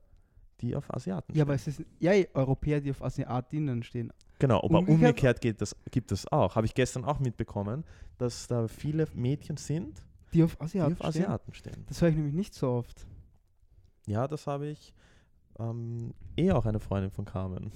[0.63, 1.73] die auf Asiaten Ja, aber stehen.
[1.73, 1.87] es ist.
[1.99, 4.11] Ja, Europäer, die auf Asiatinnen stehen.
[4.39, 6.55] Genau, aber Umgekehrt- umgekehrt, geht das, gibt es auch.
[6.55, 7.83] Habe ich gestern auch mitbekommen,
[8.17, 11.23] dass da viele Mädchen sind, Die auf die Asiaten auf stehen.
[11.25, 11.85] Asiaten stehen.
[11.87, 13.05] Das höre ich nämlich nicht so oft.
[14.07, 14.93] Ja, das habe ich
[15.59, 17.71] ähm, eh auch eine Freundin von Carmen.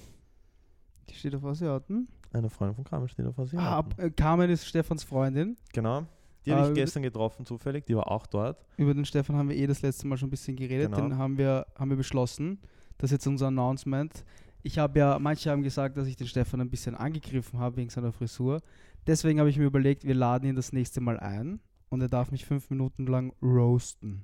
[1.08, 2.08] Die steht auf Asiaten.
[2.32, 3.66] Eine Freundin von Carmen steht auf Asiaten.
[3.66, 5.56] Ah, ab, äh, Carmen ist Stefans Freundin.
[5.72, 6.04] genau.
[6.44, 7.84] Die habe Ah, ich gestern getroffen, zufällig.
[7.86, 8.64] Die war auch dort.
[8.76, 10.90] Über den Stefan haben wir eh das letzte Mal schon ein bisschen geredet.
[10.92, 11.08] Genau.
[11.08, 12.58] Den haben wir, haben wir beschlossen.
[12.98, 14.24] Das ist jetzt unser Announcement.
[14.62, 17.90] Ich habe ja, manche haben gesagt, dass ich den Stefan ein bisschen angegriffen habe wegen
[17.90, 18.60] seiner Frisur.
[19.06, 22.30] Deswegen habe ich mir überlegt, wir laden ihn das nächste Mal ein und er darf
[22.32, 24.22] mich fünf Minuten lang roasten.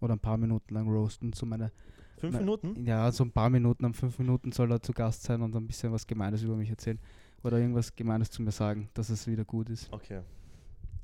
[0.00, 1.72] Oder ein paar Minuten lang roasten zu meiner.
[2.18, 2.84] Fünf Na- Minuten?
[2.86, 5.66] Ja, so ein paar Minuten, am fünf Minuten soll er zu Gast sein und ein
[5.66, 6.98] bisschen was Gemeines über mich erzählen.
[7.42, 9.90] Oder irgendwas Gemeines zu mir sagen, dass es wieder gut ist.
[9.92, 10.20] Okay.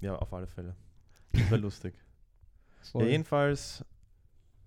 [0.01, 0.77] Ja, auf alle Fälle.
[1.33, 1.95] Das wäre lustig.
[2.93, 3.83] Ja, jedenfalls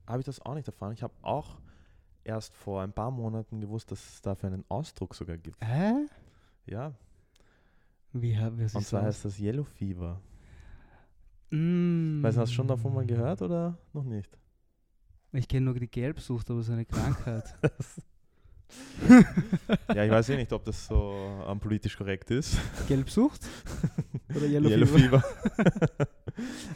[0.07, 0.93] habe ich das auch nicht erfahren.
[0.93, 1.57] Ich habe auch
[2.29, 5.57] erst vor ein paar Monaten gewusst, dass es dafür einen Ausdruck sogar gibt.
[5.63, 5.93] Hä?
[6.67, 6.93] Ja,
[8.13, 10.19] Wie, wie und zwar heißt das Yellow Fever.
[11.49, 12.21] Mm.
[12.21, 14.29] Weißt du, hast du schon davon mal gehört oder noch nicht?
[15.31, 17.55] Ich kenne nur die Gelbsucht, aber es ist eine Krankheit.
[19.95, 22.57] ja, ich weiß eh nicht, ob das so ähm, politisch korrekt ist.
[22.87, 23.41] Gelbsucht?
[24.35, 25.21] Oder Yellow, Yellow Fever?
[25.21, 26.07] Fever.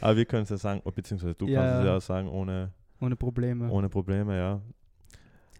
[0.00, 1.92] Aber wir können es ja sagen, beziehungsweise du Ja, kannst es ja.
[1.94, 3.70] ja sagen, ohne, Ohne Probleme.
[3.70, 4.60] ohne Probleme, ja.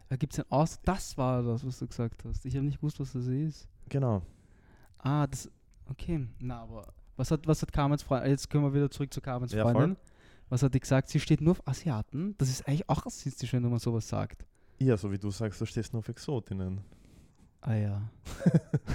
[0.09, 0.81] Da gibt es ein Aus.
[0.83, 2.45] Das war das, was du gesagt hast.
[2.45, 3.69] Ich habe nicht gewusst, was das ist.
[3.89, 4.23] Genau.
[4.99, 5.51] Ah, das.
[5.91, 6.27] Okay.
[6.41, 6.93] Na, aber.
[7.17, 8.31] Was hat, was hat Carmens Freundin?
[8.31, 9.73] Jetzt können wir wieder zurück zu Carmens Ja, voll.
[9.73, 9.97] Freundin.
[10.49, 11.09] Was hat die gesagt?
[11.09, 12.35] Sie steht nur auf Asiaten.
[12.39, 14.45] Das ist eigentlich auch rassistisch, wenn man sowas sagt.
[14.79, 16.81] Ja, so wie du sagst, du stehst nur auf Exotinnen.
[17.61, 18.03] Ah ja.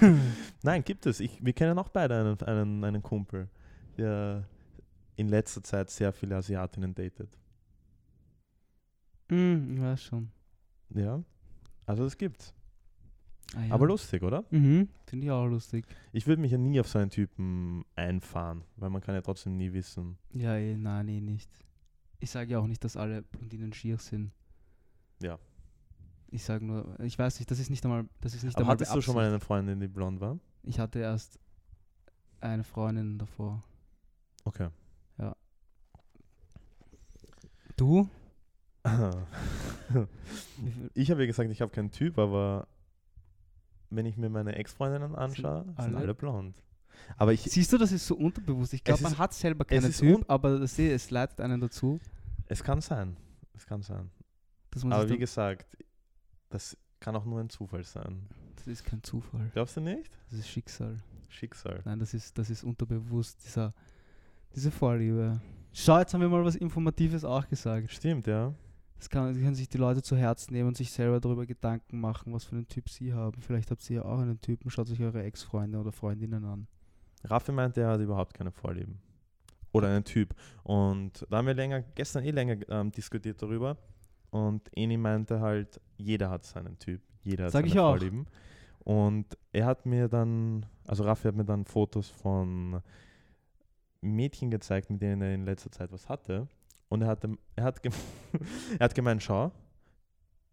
[0.62, 1.20] Nein, gibt es.
[1.20, 3.48] Ich, wir kennen auch beide einen, einen, einen Kumpel,
[3.96, 4.46] der
[5.16, 7.36] in letzter Zeit sehr viele Asiatinnen datet.
[9.28, 10.30] Hm, ich weiß schon.
[10.94, 11.22] Ja,
[11.86, 12.54] also das gibt's.
[13.54, 13.74] Ah, ja.
[13.74, 14.44] Aber lustig, oder?
[14.50, 14.88] Mhm.
[15.06, 15.86] Finde ich auch lustig.
[16.12, 19.56] Ich würde mich ja nie auf so einen Typen einfahren, weil man kann ja trotzdem
[19.56, 20.18] nie wissen.
[20.32, 21.50] Ja, eh, nein, eh nicht.
[22.20, 24.32] Ich sage ja auch nicht, dass alle Blondinen schier sind.
[25.20, 25.38] Ja.
[26.28, 28.74] Ich sage nur, ich weiß nicht, das ist nicht einmal, das ist nicht Aber einmal
[28.74, 30.38] hattest du schon mal eine Freundin, die blond war?
[30.62, 31.40] Ich hatte erst
[32.40, 33.64] eine Freundin davor.
[34.44, 34.68] Okay.
[37.80, 38.06] Du?
[40.94, 42.66] Ich habe ja gesagt, ich habe keinen Typ, aber
[43.90, 45.96] wenn ich mir meine Ex-Freundinnen anschaue, sind alle?
[45.98, 46.62] alle blond.
[47.16, 48.72] Aber ich, Siehst du, das ist so unterbewusst.
[48.74, 51.98] Ich glaube, man ist- hat selber keinen Typ, aber das, es leitet einen dazu,
[52.46, 53.16] es kann sein.
[53.54, 54.10] Es kann sein.
[54.84, 55.76] Aber wie gesagt,
[56.50, 58.28] das kann auch nur ein Zufall sein.
[58.56, 59.50] das ist kein Zufall.
[59.54, 60.10] Glaubst du nicht?
[60.30, 60.98] Das ist Schicksal.
[61.28, 61.80] Schicksal.
[61.84, 63.72] Nein, das ist, das ist unterbewusst, dieser,
[64.54, 65.40] diese Vorliebe.
[65.72, 67.90] Schau, jetzt haben wir mal was Informatives auch gesagt.
[67.92, 68.52] Stimmt, ja.
[69.00, 71.98] Das kann, das können sich die Leute zu Herzen nehmen und sich selber darüber Gedanken
[71.98, 73.40] machen, was für einen Typ sie haben.
[73.40, 76.66] Vielleicht habt ihr ja auch einen Typen, schaut euch eure Ex-Freunde oder Freundinnen an.
[77.24, 79.00] Raffi meinte, er hat überhaupt keine Vorlieben.
[79.72, 80.34] Oder einen Typ.
[80.64, 83.78] Und da haben wir länger, gestern eh länger ähm, diskutiert darüber.
[84.28, 87.00] Und Eni meinte halt, jeder hat seinen Typ.
[87.22, 87.96] Jeder hat Sag seine ich auch.
[87.96, 88.26] Vorlieben.
[88.80, 92.82] Und er hat mir dann, also Raffi hat mir dann Fotos von
[94.02, 96.48] Mädchen gezeigt, mit denen er in letzter Zeit was hatte.
[96.90, 97.80] Und er, hatte, er, hat,
[98.78, 99.52] er hat gemeint, schau,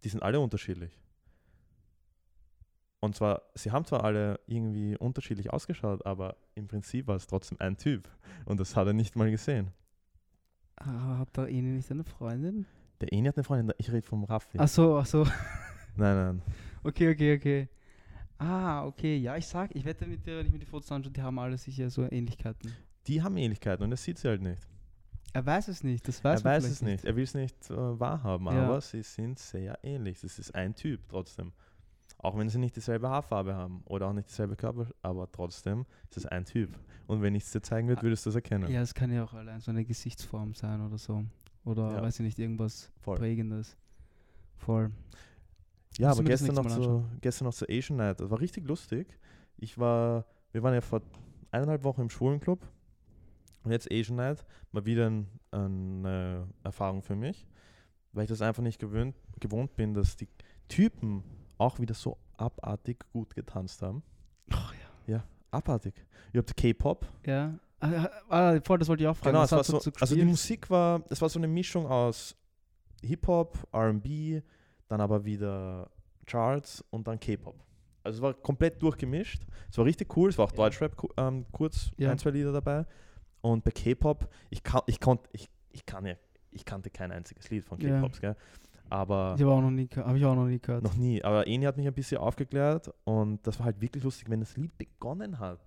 [0.04, 0.97] die sind alle unterschiedlich.
[3.00, 7.60] Und zwar, sie haben zwar alle irgendwie unterschiedlich ausgeschaut, aber im Prinzip war es trotzdem
[7.60, 8.08] ein Typ.
[8.45, 9.71] Und das hat er nicht mal gesehen.
[10.76, 12.67] Ah, hat da Eni nicht eine Freundin?
[13.02, 14.60] Der Eni hat eine Freundin, ich rede vom Raffi.
[14.60, 15.23] Ach so, ach so.
[15.95, 16.41] Nein, nein.
[16.84, 17.67] Okay, okay, okay.
[18.38, 19.17] Ah, okay.
[19.17, 21.39] Ja, ich sag, ich wette mit dir, wenn ich mir die Fotos anschaue, die haben
[21.39, 22.71] alle sicher so Ähnlichkeiten.
[23.08, 24.62] Die haben Ähnlichkeiten und er sieht sie halt nicht.
[25.34, 27.06] Er weiß es nicht, das weiß er weiß es nicht.
[27.06, 28.66] Er will es nicht äh, wahrhaben, Ja.
[28.66, 30.24] aber sie sind sehr ähnlich.
[30.24, 31.52] Es ist ein Typ trotzdem.
[32.20, 36.18] Auch wenn sie nicht dieselbe Haarfarbe haben oder auch nicht dieselbe Körper, aber trotzdem ist
[36.18, 36.72] es ein Typ.
[37.06, 38.72] Und wenn ich es dir zeigen würde, würdest du es erkennen.
[38.72, 41.24] Ja, es kann ja auch allein so eine Gesichtsform sein oder so.
[41.63, 42.02] Oder Ja.
[42.02, 43.18] weiß ich nicht, irgendwas Voll.
[43.18, 43.78] Prägendes.
[44.56, 44.90] Voll.
[46.00, 47.98] Ja, Musst aber du mir das gestern noch, nächste Mal so, gestern noch zur Asian
[47.98, 48.20] Night.
[48.20, 49.08] Das war richtig lustig.
[49.58, 51.02] Ich war, wir waren ja vor
[51.52, 52.60] eineinhalb Wochen im Schwulenclub
[53.67, 54.45] und jetzt Asian Night.
[54.71, 57.45] Mal wieder ein, eine Erfahrung für mich,
[58.13, 60.27] weil ich das einfach nicht gewöhnt, gewohnt bin, dass die
[60.67, 61.23] Typen
[61.58, 64.03] auch wieder so abartig gut getanzt haben.
[64.51, 65.23] Ach ja.
[65.51, 65.93] Abartig.
[66.34, 67.06] Ihr habt K-Pop.
[67.25, 67.58] Ja.
[67.80, 69.34] Ah, ah, voll, das wollte ich auch fragen.
[69.34, 70.23] Genau, es war so, also die?
[70.25, 72.36] Musik war, es war so eine Mischung aus
[73.03, 74.43] Hip-Hop, RB,
[74.88, 75.89] dann aber wieder
[76.25, 77.56] Charts und dann K-Pop.
[78.03, 79.43] Also es war komplett durchgemischt.
[79.69, 80.58] Es war richtig cool, es war auch Ja.
[80.58, 82.12] Deutschrap ähm, kurz, Ja.
[82.12, 82.86] ein, zwei Lieder dabei.
[83.51, 86.15] Und bei K-Pop, ich, kann, ich, konnt, ich, ich, kann ja,
[86.51, 87.77] ich kannte kein einziges Lied von.
[87.79, 88.36] K-Pops, gell?
[88.89, 90.83] Aber Ich habe auch noch nie, hab ich auch noch nie gehört.
[90.83, 91.21] noch nie.
[91.23, 94.55] Aber Eni hat mich ein bisschen aufgeklärt und das war halt wirklich lustig, wenn das
[94.55, 95.60] Lied begonnen hat.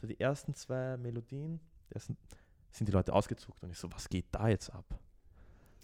[0.00, 1.58] So die ersten zwei Melodien,
[1.90, 2.16] die ersten,
[2.70, 4.84] sind die Leute ausgezuckt und ich so, was geht da jetzt ab?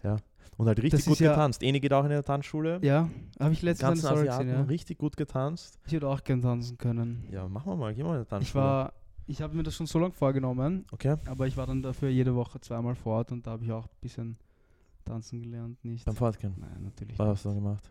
[0.05, 0.17] Ja.
[0.57, 1.63] Und halt richtig Das gut ist ja- getanzt.
[1.65, 2.79] Eni geht auch in der Tanzschule.
[2.83, 3.09] Ja,
[3.41, 4.61] habe ich letztens eine Story gesehen, ja.
[4.63, 5.81] richtig gut getanzt.
[5.87, 7.27] Ich würde auch gern tanzen können.
[7.33, 8.49] Ja, machen wir mal, gehen wir mal in der Tanzschule.
[8.51, 8.93] Ich war,
[9.27, 11.17] Ich habe mir das schon so lange vorgenommen, Okay.
[11.27, 13.87] aber ich war dann dafür jede Woche zweimal vor Ort und da habe ich auch
[13.87, 14.37] ein bisschen
[15.05, 16.05] tanzen gelernt, nicht?
[16.05, 16.55] Beim Fortgehen.
[16.59, 17.91] Nein, natürlich Was hast du da gemacht?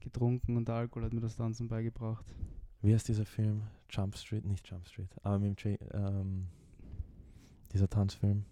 [0.00, 2.24] Getrunken und Alkohol hat mir das Tanzen beigebracht.
[2.82, 3.62] Wie heißt dieser Film?
[3.88, 4.44] Jump Street?
[4.44, 5.08] Nicht Jump Street.
[5.22, 6.48] Aber mit dem J ähm,
[7.72, 8.44] dieser Tanzfilm,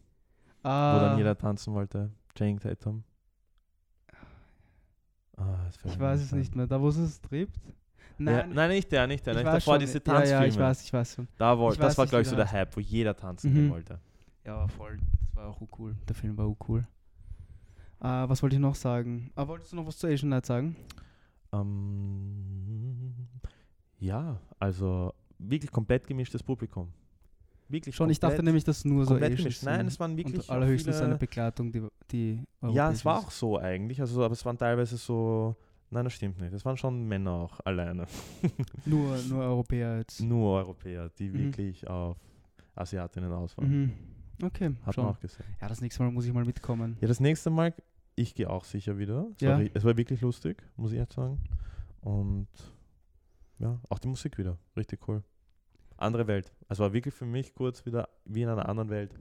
[0.62, 2.10] wo dann Ah, jeder tanzen wollte.
[2.34, 3.04] Channing Tatum.
[5.36, 6.66] Ah, ich weiß es nicht mehr.
[6.66, 7.58] Da, wo es es trippt?
[8.18, 9.34] Nein, ja, nein, nicht der, nicht der.
[9.36, 10.58] ich davor schon, diese ja, ja, ich Tanzfilme.
[10.68, 11.28] weiß, ich weiß schon.
[11.38, 13.54] da wollte, das war, glaube ich, so der Hype, wo jeder tanzen Mhm.
[13.54, 13.98] gehen wollte.
[14.44, 14.98] Ja, voll.
[14.98, 15.94] Das war auch cool.
[16.08, 16.86] Der Film war auch cool.
[18.00, 19.30] Äh, was wollte ich noch sagen?
[19.36, 20.76] Ah, wolltest du noch was zu Asian Night sagen?
[21.52, 23.14] Ähm,
[24.00, 26.88] ja, also wirklich komplett gemischtes Publikum.
[27.68, 29.62] Wirklich Schon, ich dachte komplett- nämlich, dass nur so komplett Asians gemischt.
[29.62, 33.30] Nein, es waren wirklich und allerhöchstens viele- eine Begleitung, die, die Ja, es war auch
[33.30, 34.00] so eigentlich.
[34.00, 35.56] Also, aber es waren teilweise so.
[35.92, 36.52] Nein, das stimmt nicht.
[36.54, 38.06] Es waren schon Männer auch alleine.
[38.86, 40.20] Nur, nur Europäer jetzt.
[40.22, 41.34] Nur Europäer, die Mhm.
[41.38, 42.16] wirklich auf
[42.74, 43.70] Asiatinnen ausfahren.
[43.70, 43.92] Mhm.
[44.46, 45.04] Okay, Hat schon.
[45.04, 45.44] man auch gesehen.
[45.60, 46.96] Ja, das nächste Mal muss ich mal mitkommen.
[47.00, 47.74] Ja, das nächste Mal,
[48.16, 49.26] ich gehe auch sicher wieder.
[49.36, 49.58] Es, Ja.
[49.58, 51.38] war, es war wirklich lustig, muss ich jetzt sagen.
[52.00, 52.48] Und
[53.58, 54.56] ja, auch die Musik wieder.
[54.76, 55.22] Richtig cool.
[55.98, 56.52] Andere Welt.
[56.68, 59.14] Es war wirklich für mich kurz wieder wie in einer anderen Welt.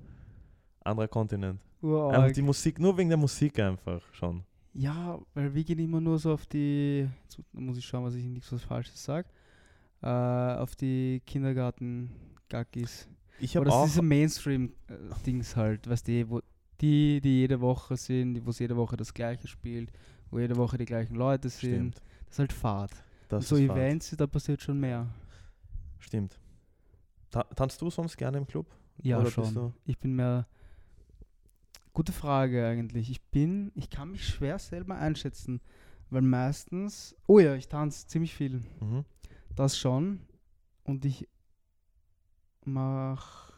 [0.83, 1.59] Anderer Kontinent.
[1.83, 2.33] Einfach Urarg.
[2.33, 4.43] die Musik, nur wegen der Musik einfach schon.
[4.73, 8.23] Ja, weil wir gehen immer nur so auf die, jetzt muss ich schauen, was ich
[8.23, 9.27] nichts was Falsches sage,
[10.01, 13.07] äh, auf die Kindergarten-Gaggis.
[13.39, 13.85] Ich Aber habe das auch.
[13.85, 16.41] ist diese Mainstream-Dings halt, weißt du, wo
[16.79, 19.91] die, die jede Woche sind, wo es jede Woche das Gleiche spielt,
[20.29, 21.95] wo jede Woche die gleichen Leute sind.
[21.95, 21.95] Stimmt.
[22.25, 22.91] Das ist halt Fahrt.
[23.29, 23.77] Das so ist Fahrt.
[23.77, 25.07] Events, da passiert schon mehr.
[25.99, 26.39] Stimmt.
[27.29, 28.67] Ta tanzt du sonst gerne im Club?
[29.01, 29.73] Ja, Oder schon.
[29.85, 30.47] Ich bin mehr.
[31.93, 33.09] Gute Frage eigentlich.
[33.09, 35.59] Ich bin, ich kann mich schwer selber einschätzen,
[36.09, 38.63] weil meistens, oh ja, ich tanze ziemlich viel.
[38.79, 39.03] Mhm.
[39.55, 40.21] Das schon.
[40.83, 41.27] Und ich
[42.63, 43.53] mache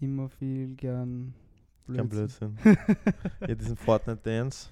[0.00, 1.34] immer viel gern
[1.86, 2.54] Kein Blödsinn.
[2.54, 2.96] Blödsinn.
[3.48, 4.70] ja, diesen Fortnite-Dance.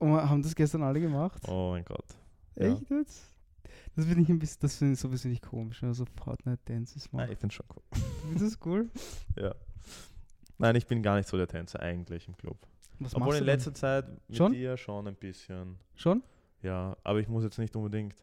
[0.00, 1.42] Haben das gestern alle gemacht?
[1.48, 2.06] Oh mein Gott.
[2.56, 2.72] ja.
[2.72, 3.32] Echt jetzt?
[3.94, 7.08] Das finde ich ein bisschen, das finde ich sowieso nicht komisch, wenn man so Fortnite-Dances
[7.12, 7.82] Nein, ich finde schon cool.
[8.22, 8.90] Findest du das cool?
[9.36, 9.54] Ja.
[10.58, 12.56] Nein, ich bin gar nicht so der Tänzer eigentlich im Club.
[12.98, 14.52] Was Obwohl machst in letzter Zeit mit Schon?
[14.52, 15.78] dir schon ein bisschen.
[15.94, 16.22] Schon?
[16.62, 18.14] Ja, aber ich muss jetzt nicht unbedingt,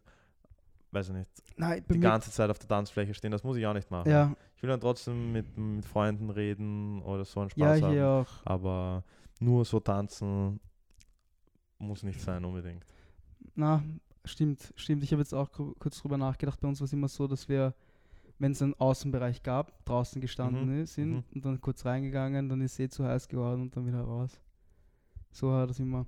[0.90, 3.30] weiß ich nicht, Nein, die ganze Zeit auf der Tanzfläche stehen.
[3.30, 4.10] Das muss ich auch nicht machen.
[4.10, 7.92] ja, Ich will dann trotzdem mit, mit Freunden reden oder so einen ja, Spaß haben.
[7.92, 8.26] hier auch.
[8.44, 9.04] Aber
[9.38, 10.58] nur so tanzen
[11.78, 12.84] muss nicht sein unbedingt.
[13.54, 13.82] Na,
[14.24, 15.04] stimmt, stimmt.
[15.04, 16.60] Ich habe jetzt auch kurz drüber nachgedacht.
[16.60, 17.74] Bei uns war es immer so, dass wir,
[18.38, 21.24] wenn es einen Außenbereich gab, draußen gestanden Mhm, sind mhm.
[21.34, 24.40] und dann kurz reingegangen, dann ist es eh zu heiß geworden und dann wieder raus.
[25.30, 26.06] So war das immer.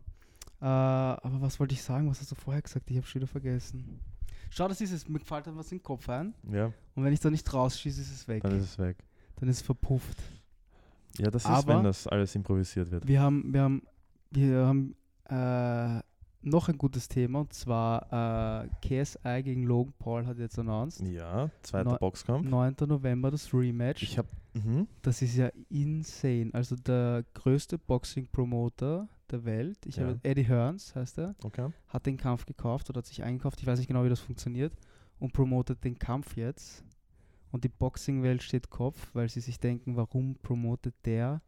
[0.60, 2.08] Äh, aber was wollte ich sagen?
[2.08, 2.90] Was hast du vorher gesagt?
[2.90, 4.00] Ich habe schon wieder vergessen.
[4.50, 5.08] Schau, das ist es.
[5.08, 6.34] Mir gefällt dann was in den Kopf ein.
[6.50, 8.42] Ja, Und wenn ich da nicht rausschieße, ist es weg.
[8.42, 8.96] dann ist es weg.
[9.36, 10.16] Dann ist es verpufft.
[11.18, 13.06] Ja, das ist, Aber- wenn das alles improvisiert wird.
[13.06, 13.82] Wir haben, wir haben,
[14.30, 14.94] wir haben
[15.28, 16.00] äh,
[16.46, 21.06] noch ein gutes Thema und zwar äh, KSI gegen Logan Paul hat jetzt announced.
[21.06, 22.48] Ja, zweiter Neu- Boxkampf.
[22.48, 22.76] 9.
[22.86, 24.02] November das Rematch.
[24.02, 24.86] Ich habe, mhm.
[25.02, 26.50] das ist ja insane.
[26.52, 30.06] Also der größte Boxing-Promoter der Welt, ich Ja.
[30.06, 31.68] habe Eddie Hearns heißt er, okay.
[31.88, 33.60] hat den Kampf gekauft oder hat sich eingekauft.
[33.60, 34.72] Ich weiß nicht genau, wie das funktioniert
[35.18, 36.84] und promotet den Kampf jetzt.
[37.50, 41.40] Und die Boxing-Welt steht Kopf, weil sie sich denken, warum promotet der?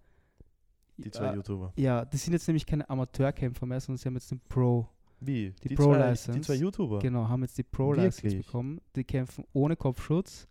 [0.98, 1.72] Die zwei Äh, YouTuber.
[1.76, 4.88] Ja, das sind jetzt nämlich keine Amateurkämpfer mehr, sondern sie haben jetzt den Pro.
[5.20, 5.52] Wie?
[5.64, 6.32] die zwei, Pro-License.
[6.38, 6.98] die zwei YouTuber.
[7.00, 8.46] Genau, haben jetzt die Pro-License Wirklich?
[8.46, 8.80] bekommen.
[8.94, 10.46] Die kämpfen ohne Kopfschutz,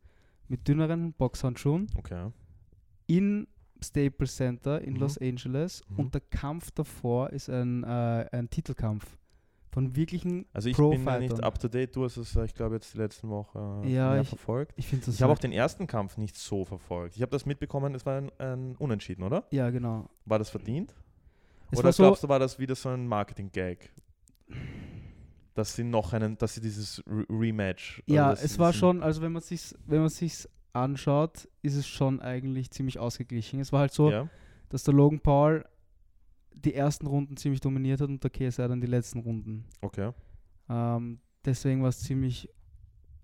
[0.50, 2.32] mit dünneren Boxhandschuhen Okay.
[3.08, 3.48] in
[3.84, 5.00] Staples Center in Mhm.
[5.00, 5.84] Los Angeles.
[5.90, 6.00] Mhm.
[6.00, 9.18] Und der Kampf davor ist ein, äh, ein Titelkampf
[9.78, 11.40] von wirklichen Also ich bin ja nicht Pro-Fightern.
[11.44, 11.96] up to date.
[11.96, 14.74] Du hast es, äh, ich glaube, jetzt die letzten Wochen äh, Ja, ich- verfolgt.
[14.76, 17.16] Ich Ich habe auch halt- den ersten Kampf nicht so verfolgt.
[17.16, 19.46] Ich habe das mitbekommen, es war ein, ein Unentschieden, oder?
[19.52, 20.10] Ja, genau.
[20.26, 20.96] War das verdient?
[21.70, 23.92] Es oder so, glaubst du, war das wieder so ein Marketing-Gag?
[25.54, 28.02] Dass sie noch einen, dass sie dieses Re Rematch.
[28.08, 31.86] oder ja, es war schon, also wenn man sich wenn man sich's anschaut, ist es
[31.88, 33.60] schon eigentlich ziemlich ausgeglichen.
[33.60, 34.28] Es war halt so, Ja,
[34.70, 35.66] dass der Logan Paul
[36.66, 39.66] die ersten Runden ziemlich dominiert hat und der KSI dann die letzten Runden.
[39.82, 40.12] okay.
[40.70, 42.50] Ähm, deswegen war es ziemlich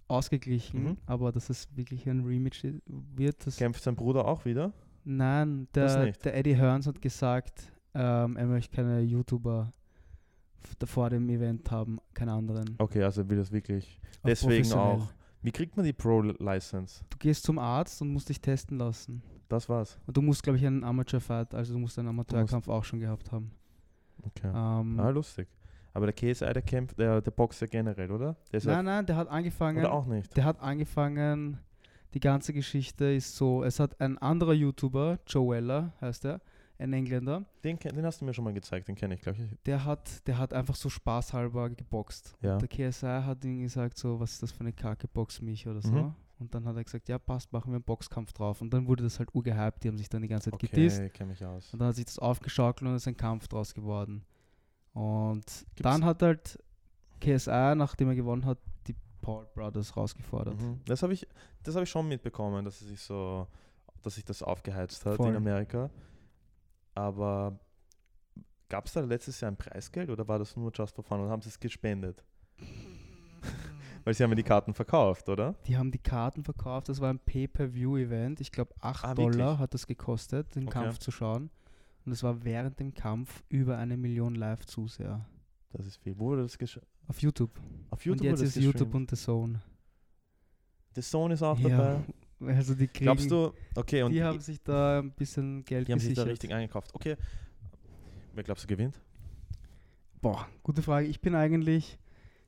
[0.07, 0.97] ausgeglichen, Mhm.
[1.05, 4.71] aber dass es wirklich ein Rematch wird, das Kämpft sein Bruder auch wieder?
[5.05, 9.71] Nein, der, der Eddie Hearns hat gesagt, ähm, er möchte keine YouTuber
[10.85, 12.75] vor dem Event haben, keine anderen.
[12.77, 13.99] Okay, also will das wirklich.
[14.25, 15.07] Deswegen auch.
[15.41, 17.03] Wie kriegt man die Pro-License?
[17.09, 19.21] Du gehst zum Arzt und musst dich testen lassen.
[19.49, 19.99] Das war's.
[20.07, 23.31] Und du musst, glaube ich, einen Amateur-Fight, also du musst einen Amateurkampf auch schon gehabt
[23.31, 23.51] haben.
[24.25, 24.47] Okay.
[24.53, 25.47] Ähm, Ah, lustig.
[25.93, 28.35] Aber der KSI, der kämpft, der, der boxt ja generell, oder?
[28.51, 29.77] Der nein, nein, der hat angefangen.
[29.79, 30.35] oder auch nicht?
[30.35, 31.59] Der hat angefangen.
[32.15, 36.41] Die ganze Geschichte ist so, es hat ein anderer YouTuber, Joe Weller heißt er,
[36.79, 39.57] ein Engländer, Den, den hast du mir schon mal gezeigt, den kenne ich, glaube ich.
[39.65, 42.35] der hat, der hat einfach so spaßhalber geboxt.
[42.41, 42.57] Ja.
[42.57, 45.81] Der KSI hat ihm gesagt, so, was ist das für eine Kacke, box mich oder
[45.81, 45.91] so.
[45.91, 46.15] Mhm.
[46.43, 48.61] Und dann hat er gesagt, ja passt, machen wir einen Boxkampf drauf.
[48.61, 50.99] Und dann wurde das halt urgehypt, die haben sich dann die ganze Zeit gedisst.
[50.99, 51.73] Okay, kenne mich aus.
[51.73, 54.25] Und dann hat sich das aufgeschaukelt und es ist ein Kampf draus geworden.
[54.93, 56.59] Und Gibt's- dann hat halt
[57.19, 60.59] KSI, nachdem er gewonnen hat, die Paul Brothers rausgefordert.
[60.61, 60.81] Mhm.
[60.85, 61.27] Das habe ich,
[61.63, 63.47] das habe ich schon mitbekommen, dass es sich so,
[64.01, 65.29] dass sich das aufgeheizt hat Voll.
[65.29, 65.89] in Amerika.
[66.93, 67.57] Aber
[68.69, 71.29] gab es da letztes Jahr ein Preisgeld oder war das nur just for fun oder
[71.29, 72.23] haben sie es gespendet?
[74.03, 75.55] Weil sie haben ja die Karten verkauft, oder?
[75.67, 78.41] Die haben die Karten verkauft, das war ein Pay-Per-View-Event.
[78.41, 79.57] Ich glaube, 8 Ah, Dollar wirklich?
[79.59, 80.79] hat das gekostet, den Okay.
[80.79, 81.49] Kampf zu schauen.
[82.05, 85.25] Und es war während dem Kampf über eine Million Live-Zuseher.
[85.71, 86.19] Das ist viel.
[86.19, 87.51] Wo wurde das gesch Auf YouTube.
[87.91, 89.61] Auf YouTube und jetzt ist YouTube und The Zone.
[90.95, 91.99] The Zone ist auch Ja, dabei.
[92.45, 95.93] Also die kriegen, Glaubst du, okay, und die haben sich da ein bisschen Geld die
[95.93, 96.31] haben sich da gesichert.
[96.33, 96.93] richtig eingekauft.
[96.93, 97.15] Okay.
[98.33, 98.99] Wer glaubst du gewinnt?
[100.21, 101.07] Boah, gute Frage.
[101.07, 101.97] Ich bin eigentlich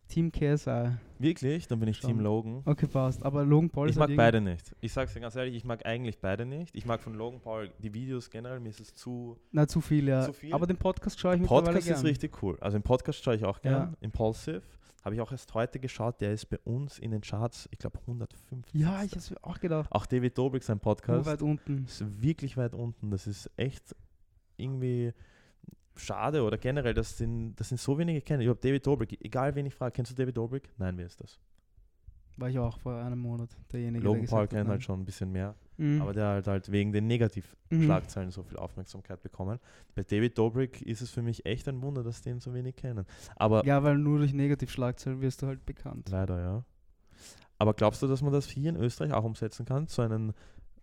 [0.08, 0.92] Team KSI.
[1.20, 1.68] Wirklich?
[1.68, 2.10] Dann bin ich Schon.
[2.12, 2.62] Team Logan.
[2.66, 3.24] Okay, passt.
[3.24, 4.76] Aber Logan Paul Ich ist halt mag beide nicht.
[4.82, 6.76] Ich sag's dir ganz ehrlich, ich mag eigentlich beide nicht.
[6.76, 9.38] Ich mag von Logan Paul die Videos generell, mir ist es zu.
[9.52, 10.26] Na, zu viel, ja.
[10.26, 10.54] Zu viel?
[10.54, 11.98] Aber den Podcast schaue ich mittlerweile Podcast gern.
[11.98, 12.58] ist richtig cool.
[12.62, 13.92] Also im Podcast schaue ich auch gern.
[13.92, 13.98] Ja.
[14.02, 14.62] Impulsive.
[15.04, 16.20] Habe ich auch erst heute geschaut.
[16.20, 18.74] Der ist bei uns in den Charts, ich glaube 150.
[18.74, 19.92] Ja, ich hab's mir auch gedacht.
[19.92, 21.86] Auch David Dobrik, sein Nur Podcast, weit unten.
[21.86, 23.12] ist wirklich weit unten.
[23.12, 23.96] Das ist echt
[24.58, 25.14] irgendwie
[25.96, 28.42] schade oder generell, das sind, das sind so wenige kennen.
[28.42, 30.70] Ich habe David Dobrik, egal wen ich frage, kennst du David Dobrik?
[30.78, 31.40] Nein, wer ist das?
[32.38, 34.04] War ich auch vor einem Monat derjenige.
[34.04, 35.56] Logan der Paul hat, kennt halt schon ein bisschen mehr.
[35.78, 36.02] Mhm.
[36.02, 37.10] aber der halt halt wegen den Mhm.
[37.10, 39.60] Negativschlagzeilen so viel Aufmerksamkeit bekommen.
[39.94, 43.06] Bei David Dobrik ist es für mich echt ein Wunder, dass den so wenig kennen.
[43.36, 46.10] Aber Ja, weil nur durch Negativschlagzeilen wirst du halt bekannt.
[46.10, 46.64] leider, ja.
[47.58, 49.88] Aber glaubst du, dass man das hier in Österreich auch umsetzen kann?
[49.88, 50.34] So einen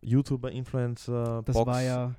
[0.02, 1.66] YouTuber, Influencer, Das Box?
[1.66, 2.14] war ja,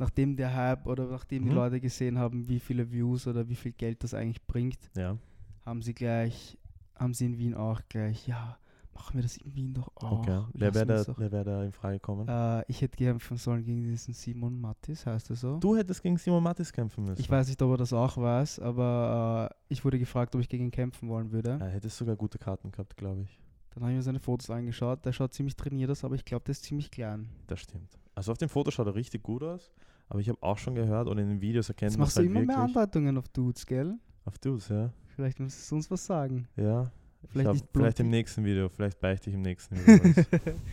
[0.00, 1.56] nachdem der Hype oder nachdem die Mhm.
[1.56, 5.16] Leute gesehen haben, wie viele Views oder wie viel Geld das eigentlich bringt, Ja,
[5.64, 6.58] haben sie gleich,
[6.96, 8.58] haben sie in Wien auch gleich, ja,
[8.94, 10.20] machen wir das in Wien doch auch.
[10.20, 10.42] okay.
[10.54, 12.26] Wer wäre da, wer wär da in Frage gekommen?
[12.28, 15.58] Äh, ich hätte kämpfen sollen gegen diesen Simon Mattis, heißt er so?
[15.58, 17.20] Du hättest gegen Simon Mattis kämpfen müssen.
[17.20, 20.48] Ich weiß nicht, ob er das auch weiß, aber äh, ich wurde gefragt, ob ich
[20.48, 21.58] gegen ihn kämpfen wollen würde.
[21.60, 23.38] Er hättest sogar gute Karten gehabt, glaube ich.
[23.74, 25.04] Dann habe ich mir seine Fotos angeschaut.
[25.04, 27.28] Der schaut ziemlich trainiert aus, aber ich glaube, der ist ziemlich klein.
[27.46, 27.96] Das stimmt.
[28.16, 29.70] Also auf dem Foto schaut er richtig gut aus,
[30.10, 32.24] aber ich habe auch schon gehört oder in den Videos erkennt Jetzt man machst es
[32.24, 32.58] du halt immer mehr.
[32.58, 33.94] Andeutungen auf Dudes, gell?
[34.24, 34.90] Auf Dudes, ja.
[35.14, 36.48] Vielleicht müsstest du uns was sagen.
[36.56, 36.90] Ja.
[37.28, 40.24] Vielleicht ich hab, vielleicht im nächsten Video, vielleicht beichte ich im nächsten Video.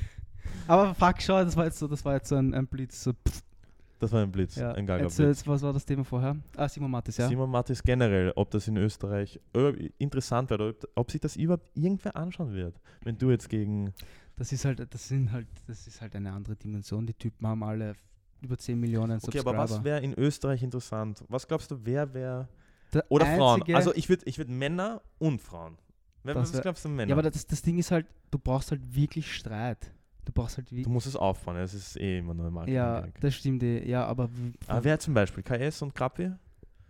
[0.67, 3.03] aber fuck, schau, das war jetzt so, das war jetzt so ein, ein Blitz.
[3.03, 3.13] So,
[3.99, 4.71] das war ein Blitz, ja.
[4.71, 5.39] ein geiler Erzähl Blitz.
[5.39, 6.35] jetzt, was war das Thema vorher?
[6.55, 7.27] Ah, Simon Mattis, ja.
[7.27, 11.69] Simon Mattis generell, ob das in Österreich äh, interessant wird, ob, ob sich das überhaupt
[11.75, 12.81] irgendwer anschauen wird.
[13.03, 13.93] Wenn du jetzt gegen,
[14.35, 17.05] Das ist halt, das sind halt, das ist halt eine andere Dimension.
[17.05, 17.93] Die Typen haben alle
[18.41, 19.49] über 10 Millionen okay, Subscriber.
[19.51, 21.23] aber was wäre in Österreich interessant?
[21.29, 22.47] Was glaubst du, wer wäre,
[22.93, 23.63] Der oder Frauen?
[23.73, 25.77] Also ich würde ich würd Männer und Frauen.
[26.23, 27.09] Wer, was wär- glaubst du, Männer?
[27.09, 29.91] ja, aber das, das Ding ist halt, du brauchst halt wirklich Streit.
[30.25, 30.87] Du brauchst halt du wirklich.
[30.93, 32.75] musst es aufbauen, es ist eh immer nur Marketing.
[32.75, 33.87] Ja, das stimmt eh.
[33.89, 34.29] Ja, aber
[34.67, 35.41] Aber wer zum Beispiel?
[35.43, 36.31] KS und Krappi?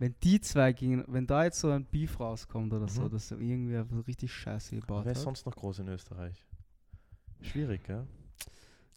[0.00, 3.10] wenn die zwei gegen, wenn da jetzt so ein Beef rauskommt oder so, Mhm.
[3.10, 6.44] dass so irgendwer so richtig Scheiße gebaut Wer ist sonst noch groß in Österreich?
[7.40, 8.06] Schwierig, ja?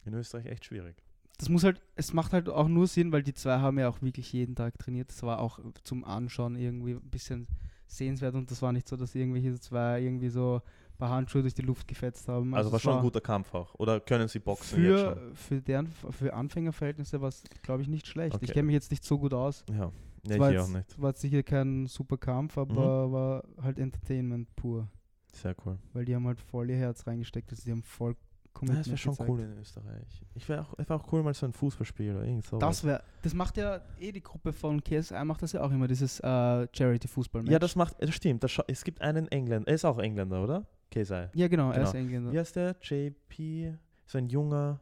[0.04, 0.96] In Österreich echt schwierig.
[1.42, 4.00] Das muss halt, es macht halt auch nur Sinn, weil die zwei haben ja auch
[4.00, 5.10] wirklich jeden Tag trainiert.
[5.10, 7.48] Das war auch zum Anschauen irgendwie ein bisschen
[7.88, 11.54] sehenswert und das war nicht so, dass irgendwelche zwei irgendwie so ein paar Handschuhe durch
[11.54, 12.54] die Luft gefetzt haben.
[12.54, 13.74] Also, war es schon ein guter Kampf auch.
[13.74, 15.14] Oder können sie boxen jetzt schon?
[15.14, 18.36] für, für deren für Anfängerverhältnisse war es, glaube ich, nicht schlecht.
[18.36, 18.52] Ich Okay.
[18.52, 19.64] kenne mich jetzt nicht so gut aus.
[19.68, 19.90] Ja,
[20.22, 20.96] ja war, ich eh auch jetzt, nicht.
[20.96, 21.02] Mhm.
[21.02, 24.86] war sicher kein super Kampf, aber war halt Entertainment pur.
[25.32, 25.76] Sehr cool.
[25.92, 27.50] Weil die haben halt voll ihr Herz reingesteckt.
[27.50, 28.14] Also die haben voll
[28.54, 29.30] Ja, Commitment das wäre schon gezeigt.
[29.30, 30.22] cool in Österreich.
[30.34, 32.60] Ich wäre auch, wär auch cool, mal so ein Fußballspiel oder irgend sowas.
[32.60, 35.88] Das wäre, das macht ja eh die Gruppe von KSI, macht das ja auch immer,
[35.88, 37.50] dieses äh, Charity-Fußball-Match.
[37.52, 38.44] ja, das macht, das stimmt.
[38.44, 40.66] Das es gibt einen Engländer, er ist auch Engländer, oder?
[40.90, 41.28] KSI.
[41.34, 41.88] Ja, genau, er Genau.
[41.88, 42.32] ist Engländer.
[42.32, 42.76] Wie heißt der?
[42.82, 43.74] JP,
[44.06, 44.78] so ein junger,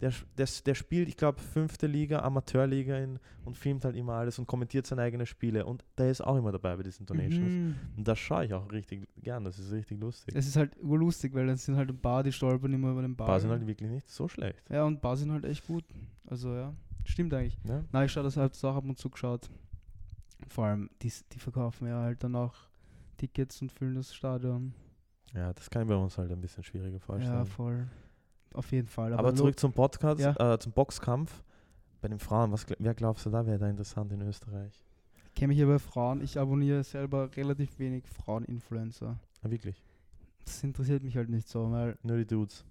[0.00, 4.38] der, der, der spielt, ich glaube, fünfte Liga, Amateurliga in, und filmt halt immer alles
[4.38, 5.64] und kommentiert seine eigenen Spiele.
[5.66, 7.52] Und der ist auch immer dabei bei diesen Donations.
[7.52, 7.76] Mhm.
[7.96, 10.34] Und das schaue ich auch richtig gern, das ist richtig lustig.
[10.36, 13.16] Es ist halt urlustig, weil dann sind halt ein paar, die stolpern immer über den
[13.16, 13.26] Ball.
[13.26, 14.62] Paar sind halt wirklich nicht so schlecht.
[14.70, 15.84] ja, und paar sind halt echt gut.
[16.26, 16.74] Also ja,
[17.04, 17.58] stimmt eigentlich.
[17.64, 17.84] Ja?
[17.92, 19.50] Na, ich schaue das halt auch ab und zu geschaut.
[20.48, 22.54] Vor allem, die, die verkaufen ja halt dann auch
[23.16, 24.74] Tickets und füllen das Stadion.
[25.32, 27.34] ja, das kann ich bei uns halt ein bisschen schwieriger vorstellen.
[27.34, 27.86] Ja, voll.
[28.54, 29.12] Auf jeden Fall.
[29.12, 30.54] Aber, lo- zurück zum Podcast, Ja.
[30.54, 31.42] äh, zum Boxkampf.
[32.00, 34.72] Bei den Frauen, was, wer glaubst du, da wäre da interessant in Österreich?
[35.28, 36.22] Ich kenne mich ja bei Frauen.
[36.22, 39.18] Ich abonniere selber relativ wenig Frauen-Influencer.
[39.42, 39.82] Ah, wirklich?
[40.44, 42.64] Das interessiert mich halt nicht so, weil Nur die Dudes.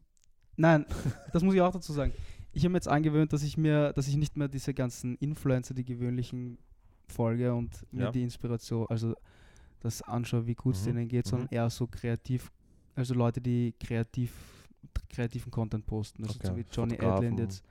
[0.55, 0.85] Nein,
[1.33, 2.13] das muss ich auch dazu sagen.
[2.53, 5.73] Ich habe mir jetzt angewöhnt, dass ich mir, dass ich nicht mehr diese ganzen Influencer,
[5.73, 6.59] die gewöhnlichen
[7.07, 8.11] folge und mir Ja.
[8.11, 9.15] die Inspiration, also
[9.79, 11.29] das anschaue, wie gut es Mhm, denen geht, mhm.
[11.31, 12.51] sondern eher so kreativ,
[12.95, 14.31] also Leute, die kreativ,
[15.09, 16.23] kreativen Content posten.
[16.23, 16.99] Also so Okay, wie Johnny.
[16.99, 17.63] Adland jetzt.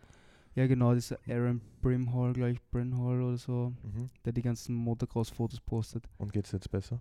[0.55, 4.11] Ja genau, dieser Aaron Brimhall, glaube ich, Brimhall oder so, Mhm.
[4.25, 6.07] der die ganzen Motocross-Fotos postet.
[6.19, 7.01] Und geht es jetzt besser?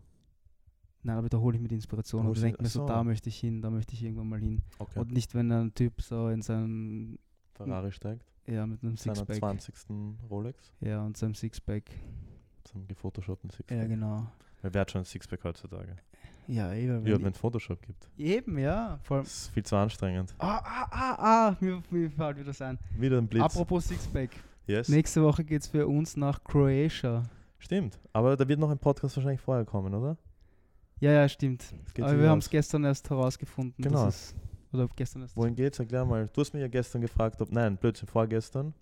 [1.03, 3.03] Nein, aber da hole ich mir die Inspiration und denke mir so, da so.
[3.03, 4.62] möchte ich hin, da möchte ich irgendwann mal hin.
[4.80, 4.99] Okay.
[4.99, 7.18] Und nicht, wenn ein Typ so in seinem,
[7.53, 8.24] Ferrari steigt.
[8.47, 9.36] ja, mit einem Sixpack.
[9.38, 9.74] 20.
[10.30, 10.72] Rolex.
[10.80, 11.89] Ja, und seinem Sixpack.
[12.64, 13.78] Zum gefotoshoppten Sixpack.
[13.80, 14.32] Ja, genau.
[14.62, 15.97] Wer hat schon ein Sixpack heutzutage?
[16.52, 17.06] Ja, eben.
[17.06, 18.10] Wie wenn es Photoshop gibt.
[18.18, 18.99] Eben, ja.
[19.04, 19.24] Vor allem.
[19.24, 20.36] Das ist viel zu anstrengend.
[20.38, 22.78] Ah, ah, ah, ah, mir, mir fällt wieder sein.
[22.97, 23.43] Wieder ein Blitz.
[23.43, 24.32] Apropos Sixpack.
[24.68, 24.89] yes.
[24.89, 27.24] Nächste Woche geht es für uns nach Croatia.
[27.58, 27.97] Stimmt.
[28.12, 30.18] Aber da wird noch ein Podcast wahrscheinlich vorher kommen, oder?
[30.99, 31.74] Ja, ja, stimmt.
[32.02, 33.82] Aber wir haben es gestern erst herausgefunden.
[33.82, 34.06] Genau.
[34.06, 34.36] Dass es,
[34.74, 35.38] oder gestern erst.
[35.38, 35.80] Wohin geht's?
[35.80, 36.28] Erklär mal.
[36.34, 37.49] Du hast mich ja gestern gefragt, ob.
[37.49, 38.74] Nein, Blödsinn, vorgestern.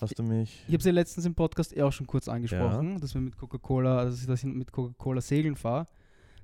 [0.00, 0.62] Hast du mich.
[0.68, 3.36] Ich habe es ja letztens im Podcast eh auch schon kurz angesprochen, dass wir mit
[3.36, 5.88] Coca-Cola, also dass ich mit Coca-Cola segeln fahre.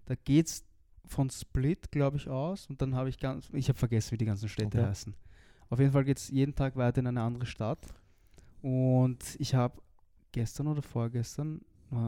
[0.06, 0.64] Da geht es
[1.04, 2.66] von Split, glaube ich, aus.
[2.68, 4.86] Und dann habe ich ganz, ich habe vergessen, wie die ganzen Städte Okay.
[4.88, 5.14] heißen.
[5.68, 7.78] Auf jeden Fall geht es jeden Tag weiter in eine andere Stadt.
[8.62, 9.80] Und ich habe
[10.32, 11.60] gestern oder vorgestern,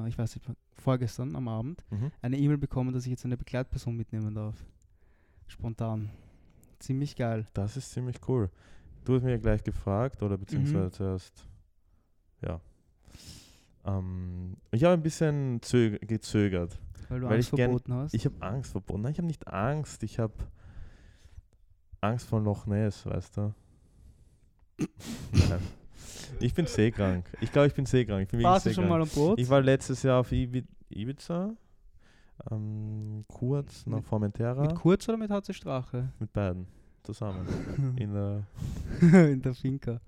[0.06, 2.10] ich weiß nicht, vorgestern am Abend, Mhm.
[2.22, 4.56] eine E-Mail bekommen, dass ich jetzt eine Begleitperson mitnehmen darf.
[5.46, 6.10] Spontan.
[6.78, 7.46] Ziemlich geil.
[7.54, 8.50] Das ist ziemlich cool.
[9.04, 10.40] Du hast mich ja gleich gefragt, oder Mhm.
[10.40, 11.44] beziehungsweise zuerst.
[12.42, 12.60] Ja.
[13.84, 16.78] Ähm, ich habe ein bisschen zög gezögert.
[17.08, 18.14] Weil du Weil Angst gern- verboten hast.
[18.14, 19.02] Ich habe Angst verbunden.
[19.02, 20.02] Nein, ich habe nicht Angst.
[20.02, 20.34] Ich habe
[22.00, 23.54] Angst vor Loch Ness, weißt du?
[25.32, 25.60] Nein.
[26.40, 27.24] Ich bin seekrank.
[27.40, 28.22] Ich glaube, ich bin seekrank.
[28.22, 29.38] Ich bin Warst du schon mal am Boot?
[29.38, 31.54] Ich war letztes Jahr auf Ibi Ibiza,
[32.50, 36.12] ähm, kurz nach Mit- Formentera, mit mit, Kurz oder mit HC Strache?
[36.32, 36.66] beiden
[37.02, 37.46] zusammen
[37.98, 38.46] in der,
[39.00, 40.00] in der Finca.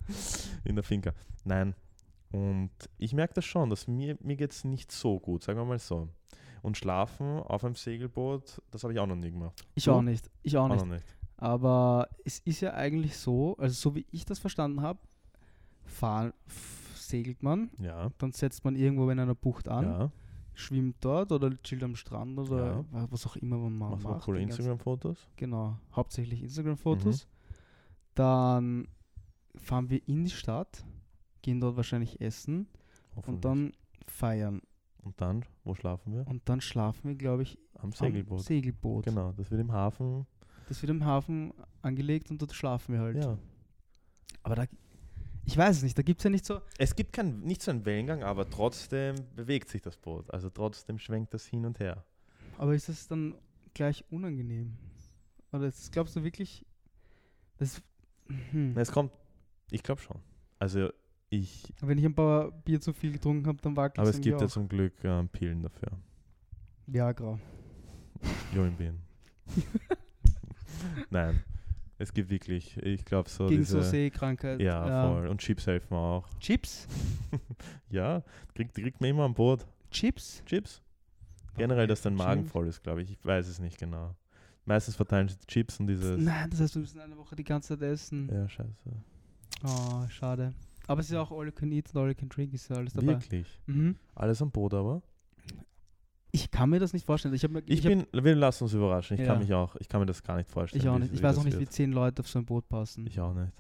[0.64, 1.12] in der Finca.
[1.44, 1.74] Nein,
[2.30, 5.64] und ich merke das schon, dass mir, mir geht es nicht so gut, sagen wir
[5.64, 6.08] mal so.
[6.62, 9.64] Und schlafen auf einem Segelboot, das habe ich auch noch nie gemacht.
[9.74, 9.92] Ich Du?
[9.92, 10.30] auch nicht.
[10.42, 10.86] Ich auch Auch nicht.
[10.86, 11.04] nicht.
[11.38, 14.98] Aber es ist ja eigentlich so, also so wie ich das verstanden habe,
[16.94, 20.10] segelt man, Ja, dann setzt man irgendwo in einer Bucht an, ja.
[20.54, 22.84] schwimmt dort oder chillt am Strand oder Ja.
[22.92, 24.20] wa- was auch immer man ma- Machst du macht.
[24.20, 25.28] auch coole Instagram-Fotos?
[25.36, 26.44] Genau, hauptsächlich Mhm.
[26.46, 27.26] Instagram-Fotos.
[28.14, 28.86] Dann
[29.56, 30.84] fahren wir in die Stadt,
[31.42, 32.68] gehen dort wahrscheinlich essen
[33.26, 33.72] und dann
[34.06, 34.60] feiern.
[35.02, 36.26] Und dann, wo schlafen wir?
[36.26, 38.42] Und dann schlafen wir, glaube ich, Am am Segelboot.
[38.42, 39.04] Segelboot.
[39.06, 40.26] Genau, das wird im Hafen.
[40.68, 43.16] Das wird im Hafen angelegt und dort schlafen wir halt.
[43.16, 43.38] Ja.
[44.42, 44.64] Aber da,
[45.44, 46.60] ich weiß es nicht, da gibt es ja nicht so.
[46.78, 50.30] Es gibt kein, nicht so einen Wellengang, aber trotzdem bewegt sich das Boot.
[50.30, 52.04] Also trotzdem schwenkt das hin und her.
[52.58, 53.34] Aber ist das dann
[53.74, 54.76] gleich unangenehm?
[55.52, 56.64] Oder ist, glaubst du wirklich,
[57.58, 57.82] das,
[58.52, 58.76] hm.
[58.76, 59.12] Es kommt,
[59.70, 60.20] ich glaube schon.
[60.58, 60.90] Also
[61.30, 64.40] ich, wenn ich ein paar Bier zu viel getrunken habe, dann wackelt aber es gibt
[64.40, 64.50] ja auch.
[64.50, 65.92] zum Glück ähm, Pillen dafür.
[66.86, 67.38] Viagra.
[68.52, 69.00] Joinbeeren.
[71.10, 71.42] Nein,
[71.98, 74.60] es gibt wirklich, ich glaube so Gegen diese, so Seekrankheit.
[74.60, 75.28] ja, voll.
[75.28, 76.28] Und Chips helfen auch.
[76.40, 76.86] Chips?
[77.90, 78.22] Ja,
[78.54, 79.66] kriegt, kriegt man immer an Bord.
[79.90, 80.42] Chips?
[80.46, 80.80] Chips?
[81.56, 82.24] Generell, dass dein Chips?
[82.24, 83.10] Magen voll ist, glaube ich.
[83.10, 84.14] Ich weiß es nicht genau.
[84.64, 86.18] Meistens verteilen sie Chips und dieses.
[86.20, 88.30] Nein, das heißt, wir müssen eine Woche die ganze Zeit essen.
[88.32, 88.90] Ja, scheiße.
[89.64, 90.54] Oh, schade.
[90.90, 92.68] Aber es ist ja auch All You Can Eat und All You Can Drink ist
[92.68, 93.08] ja alles dabei.
[93.08, 93.60] Wirklich.
[93.66, 93.96] Mhm.
[94.14, 95.02] Alles an Boot aber.
[96.32, 97.34] Ich kann mir das nicht vorstellen.
[97.34, 99.14] Ich, mir, Ich, hab- bin, wir lassen uns überraschen.
[99.14, 99.26] Ich Ja.
[99.32, 100.82] kann mich auch, ich kann mir das gar nicht vorstellen.
[100.82, 101.12] ich auch wie- nicht.
[101.12, 101.72] Ich wie weiß auch nicht, wie wird.
[101.72, 103.06] zehn Leute auf so ein Boot passen.
[103.06, 103.52] Ich auch nicht.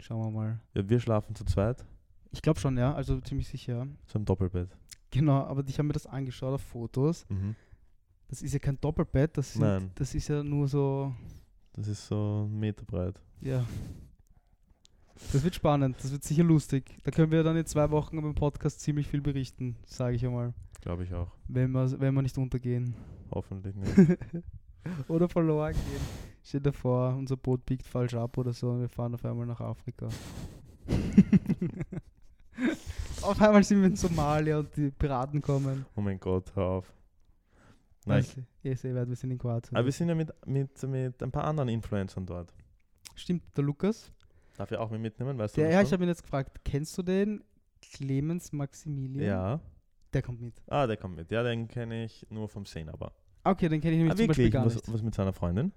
[0.00, 0.60] Schauen wir mal.
[0.74, 1.84] Ja, wir schlafen zu zweit,
[2.30, 2.94] Ich glaube schon, ja.
[2.94, 3.86] Also ziemlich sicher.
[4.06, 4.68] so im Doppelbett.
[5.10, 7.26] Genau, aber ich habe mir das angeschaut auf Fotos.
[7.28, 7.54] Mhm.
[8.28, 9.90] Das ist ja kein Doppelbett, das, sind, Nein.
[9.94, 11.14] das ist ja nur so,
[11.72, 13.20] Das ist so ein Meter breit.
[13.40, 13.64] ja.
[15.32, 16.98] Das wird spannend, das wird sicher lustig.
[17.04, 20.54] Da können wir dann in zwei Wochen beim Podcast ziemlich viel berichten, sage ich einmal.
[20.80, 21.30] Glaube ich auch.
[21.48, 22.94] Wenn wir, wenn wir nicht untergehen.
[23.30, 23.94] Hoffentlich nicht.
[25.08, 26.00] oder verloren gehen.
[26.42, 29.46] Stell dir vor, unser Boot biegt falsch ab oder so und wir fahren auf einmal
[29.46, 30.08] nach Afrika.
[33.22, 35.84] auf einmal sind wir in Somalia und die Piraten kommen.
[35.94, 36.92] oh mein Gott, hör auf.
[38.06, 39.76] Nein, ich, du, ihr seht, wir sind in Kroatien.
[39.76, 42.54] aber wir sind ja mit, mit, mit ein paar anderen Influencern dort.
[43.14, 44.10] Stimmt, der Lukas?
[44.58, 45.38] Darf ich auch mit mitnehmen?
[45.38, 47.44] Weißt du Der, ja, ich habe ihn jetzt gefragt, kennst du den?
[47.80, 49.24] Clemens Maximilian?
[49.24, 49.60] Ja.
[50.12, 50.54] Der kommt mit.
[50.66, 51.30] Ah, der kommt mit.
[51.30, 53.12] Ja, den kenne ich nur vom Sehen, aber.
[53.44, 54.52] Okay, den kenne ich nämlich Ah, zum Beispiel wirklich?
[54.52, 54.92] gar Was, nicht.
[54.92, 55.70] was mit seiner Freundin?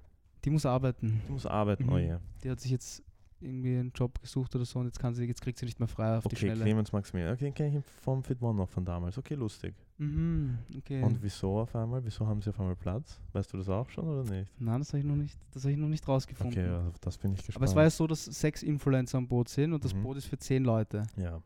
[0.43, 1.21] Die muss arbeiten.
[1.27, 1.91] Die muss arbeiten, Mhm.
[1.93, 2.17] oh je.
[2.43, 3.03] Die hat sich jetzt
[3.41, 5.87] irgendwie einen Job gesucht oder so und jetzt, kann sie, jetzt kriegt sie nicht mehr
[5.87, 6.63] frei auf die Okay, Schnelle.
[6.63, 7.33] Clemens Maximilian.
[7.33, 9.17] Okay, kenne ich vom Fit One noch von damals.
[9.17, 9.73] Okay, lustig.
[9.97, 11.03] Mhm, okay.
[11.03, 12.03] Und wieso auf einmal?
[12.05, 13.19] Wieso haben sie auf einmal Platz?
[13.33, 14.51] Weißt du das auch schon oder nicht?
[14.59, 16.57] Nein, das habe ich noch nicht, das habe ich noch nicht rausgefunden.
[16.75, 17.55] Okay, auf das bin ich gespannt.
[17.57, 20.03] Aber es war ja so, dass sechs Influencer am Boot sind und das Mhm.
[20.03, 21.03] Boot ist für zehn Leute.
[21.17, 21.41] Ja,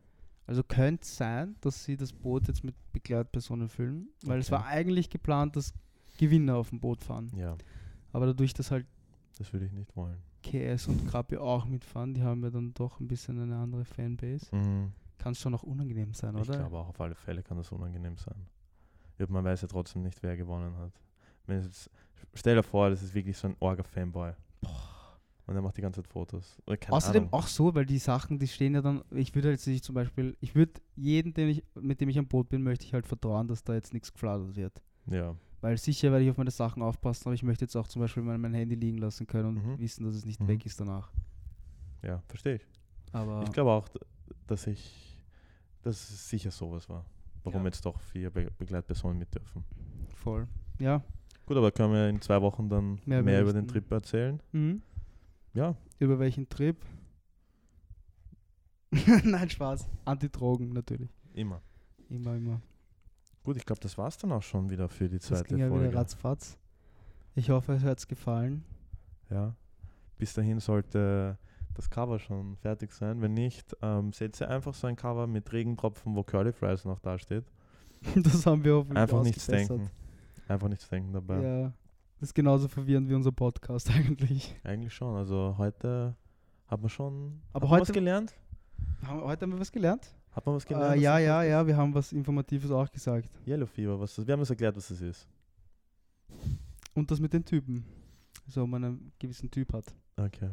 [0.46, 4.60] Also könnte es sein, dass sie das Boot jetzt mit Begleitpersonen füllen, weil es Okay.
[4.62, 5.74] war eigentlich geplant, dass
[6.18, 7.30] Gewinner auf dem Boot fahren.
[7.36, 7.56] ja,
[8.12, 8.86] Aber dadurch, dass halt
[9.38, 10.16] das würde ich nicht wollen.
[10.50, 14.54] KS und Krabi auch mitfahren, die haben ja dann doch ein bisschen eine andere Fanbase,
[14.54, 14.92] Mhm.
[15.18, 16.58] kann es schon auch unangenehm sein, Ich oder?
[16.58, 18.46] glaube auch auf alle Fälle kann das unangenehm sein.
[19.18, 20.92] Ja, man weiß ja trotzdem nicht, wer gewonnen hat.
[21.46, 21.90] Wenn jetzt,
[22.34, 24.32] stell dir vor, das ist wirklich so ein Orga-Fanboy.
[25.46, 26.60] Und er macht die ganze Zeit Fotos.
[26.88, 27.32] Außerdem Ahnung.
[27.32, 30.36] auch so, weil die Sachen, die stehen ja dann, ich würde jetzt nicht zum Beispiel,
[30.40, 33.46] ich würde jeden, den ich, mit dem ich am Boot bin, möchte ich halt vertrauen,
[33.46, 34.82] dass da jetzt nichts gefladert wird.
[35.06, 35.36] Ja,
[35.66, 38.22] Weil sicher werde ich auf meine Sachen aufpassen, aber ich möchte jetzt auch zum Beispiel
[38.22, 39.78] mein, mein Handy liegen lassen können und Mhm.
[39.80, 40.46] wissen, dass es nicht Mhm.
[40.46, 41.10] weg ist danach.
[42.02, 42.66] ja, verstehe ich.
[43.10, 43.88] Aber Ich glaube auch,
[44.46, 45.18] dass ich,
[45.82, 47.04] dass es sicher sowas war.
[47.42, 47.66] Warum Ja.
[47.66, 49.64] jetzt doch vier Be Begleitpersonen mit dürfen.
[50.14, 50.46] voll.
[50.78, 51.02] Ja.
[51.46, 53.66] Gut, aber können wir in zwei Wochen dann Mehr mehr, über den.
[53.66, 54.40] Trip erzählen?
[54.52, 54.82] Mhm.
[55.52, 56.76] Ja, Über welchen Trip?
[59.24, 59.88] Nein, Spaß.
[60.04, 61.10] Antidrogen natürlich.
[61.34, 61.60] immer.
[62.08, 62.60] Immer, immer.
[63.46, 65.58] Gut, ich glaube, das war es dann auch schon wieder für die Das zweite ging
[65.58, 66.58] ja wieder ratzfatz.
[67.36, 68.64] Ich hoffe, es hat gefallen.
[69.30, 69.54] Ja.
[70.18, 71.38] Bis dahin sollte
[71.72, 73.22] das Cover schon fertig sein.
[73.22, 77.16] Wenn nicht, ähm, setze einfach so ein Cover mit Regentropfen, wo Curly Fries noch da
[77.20, 77.44] steht.
[78.16, 79.90] Das haben wir hoffentlich Einfach nichts denken.
[80.48, 81.40] Einfach nichts denken dabei.
[81.40, 81.72] Ja.
[82.18, 84.56] Das ist genauso verwirrend wie unser Podcast eigentlich.
[84.64, 85.14] Eigentlich schon.
[85.14, 86.16] Also heute
[86.66, 88.34] hat man schon Aber heute- gelernt.
[89.04, 90.15] Haben, heute haben wir was gelernt?
[90.36, 90.96] Hat man was gelernt?
[90.96, 93.30] Äh, ja, ja, ja, wir haben was Informatives auch gesagt.
[93.46, 94.26] Yellow Fever, was das?
[94.26, 95.26] Wir haben uns erklärt, was das ist.
[96.92, 97.86] Und das mit den Typen.
[98.46, 99.86] So, man einen gewissen Typ hat.
[100.16, 100.50] Okay.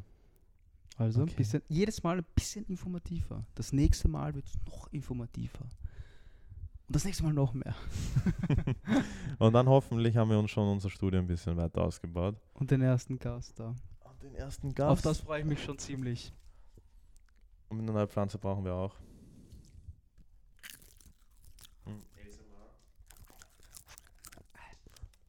[0.95, 1.31] Also Okay.
[1.31, 3.45] ein bisschen, jedes Mal ein bisschen informativer.
[3.55, 5.63] Das nächste Mal wird es noch informativer.
[6.87, 7.75] Und das nächste Mal noch mehr.
[9.39, 12.35] Und dann hoffentlich haben wir uns schon unser Studio ein bisschen weiter ausgebaut.
[12.53, 13.75] Und den ersten Gast da.
[13.99, 15.05] Und den ersten Auf Gast.
[15.05, 16.31] das freue ich mich schon ziemlich.
[17.67, 18.95] Und eine neue Pflanze brauchen wir auch.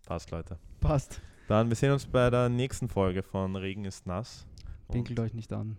[0.06, 0.58] Passt, Leute.
[0.80, 1.20] Passt.
[1.48, 4.46] Dann, wir sehen uns bei der nächsten Folge von Regen ist nass.
[4.86, 5.76] Und Pinkelt euch nicht an.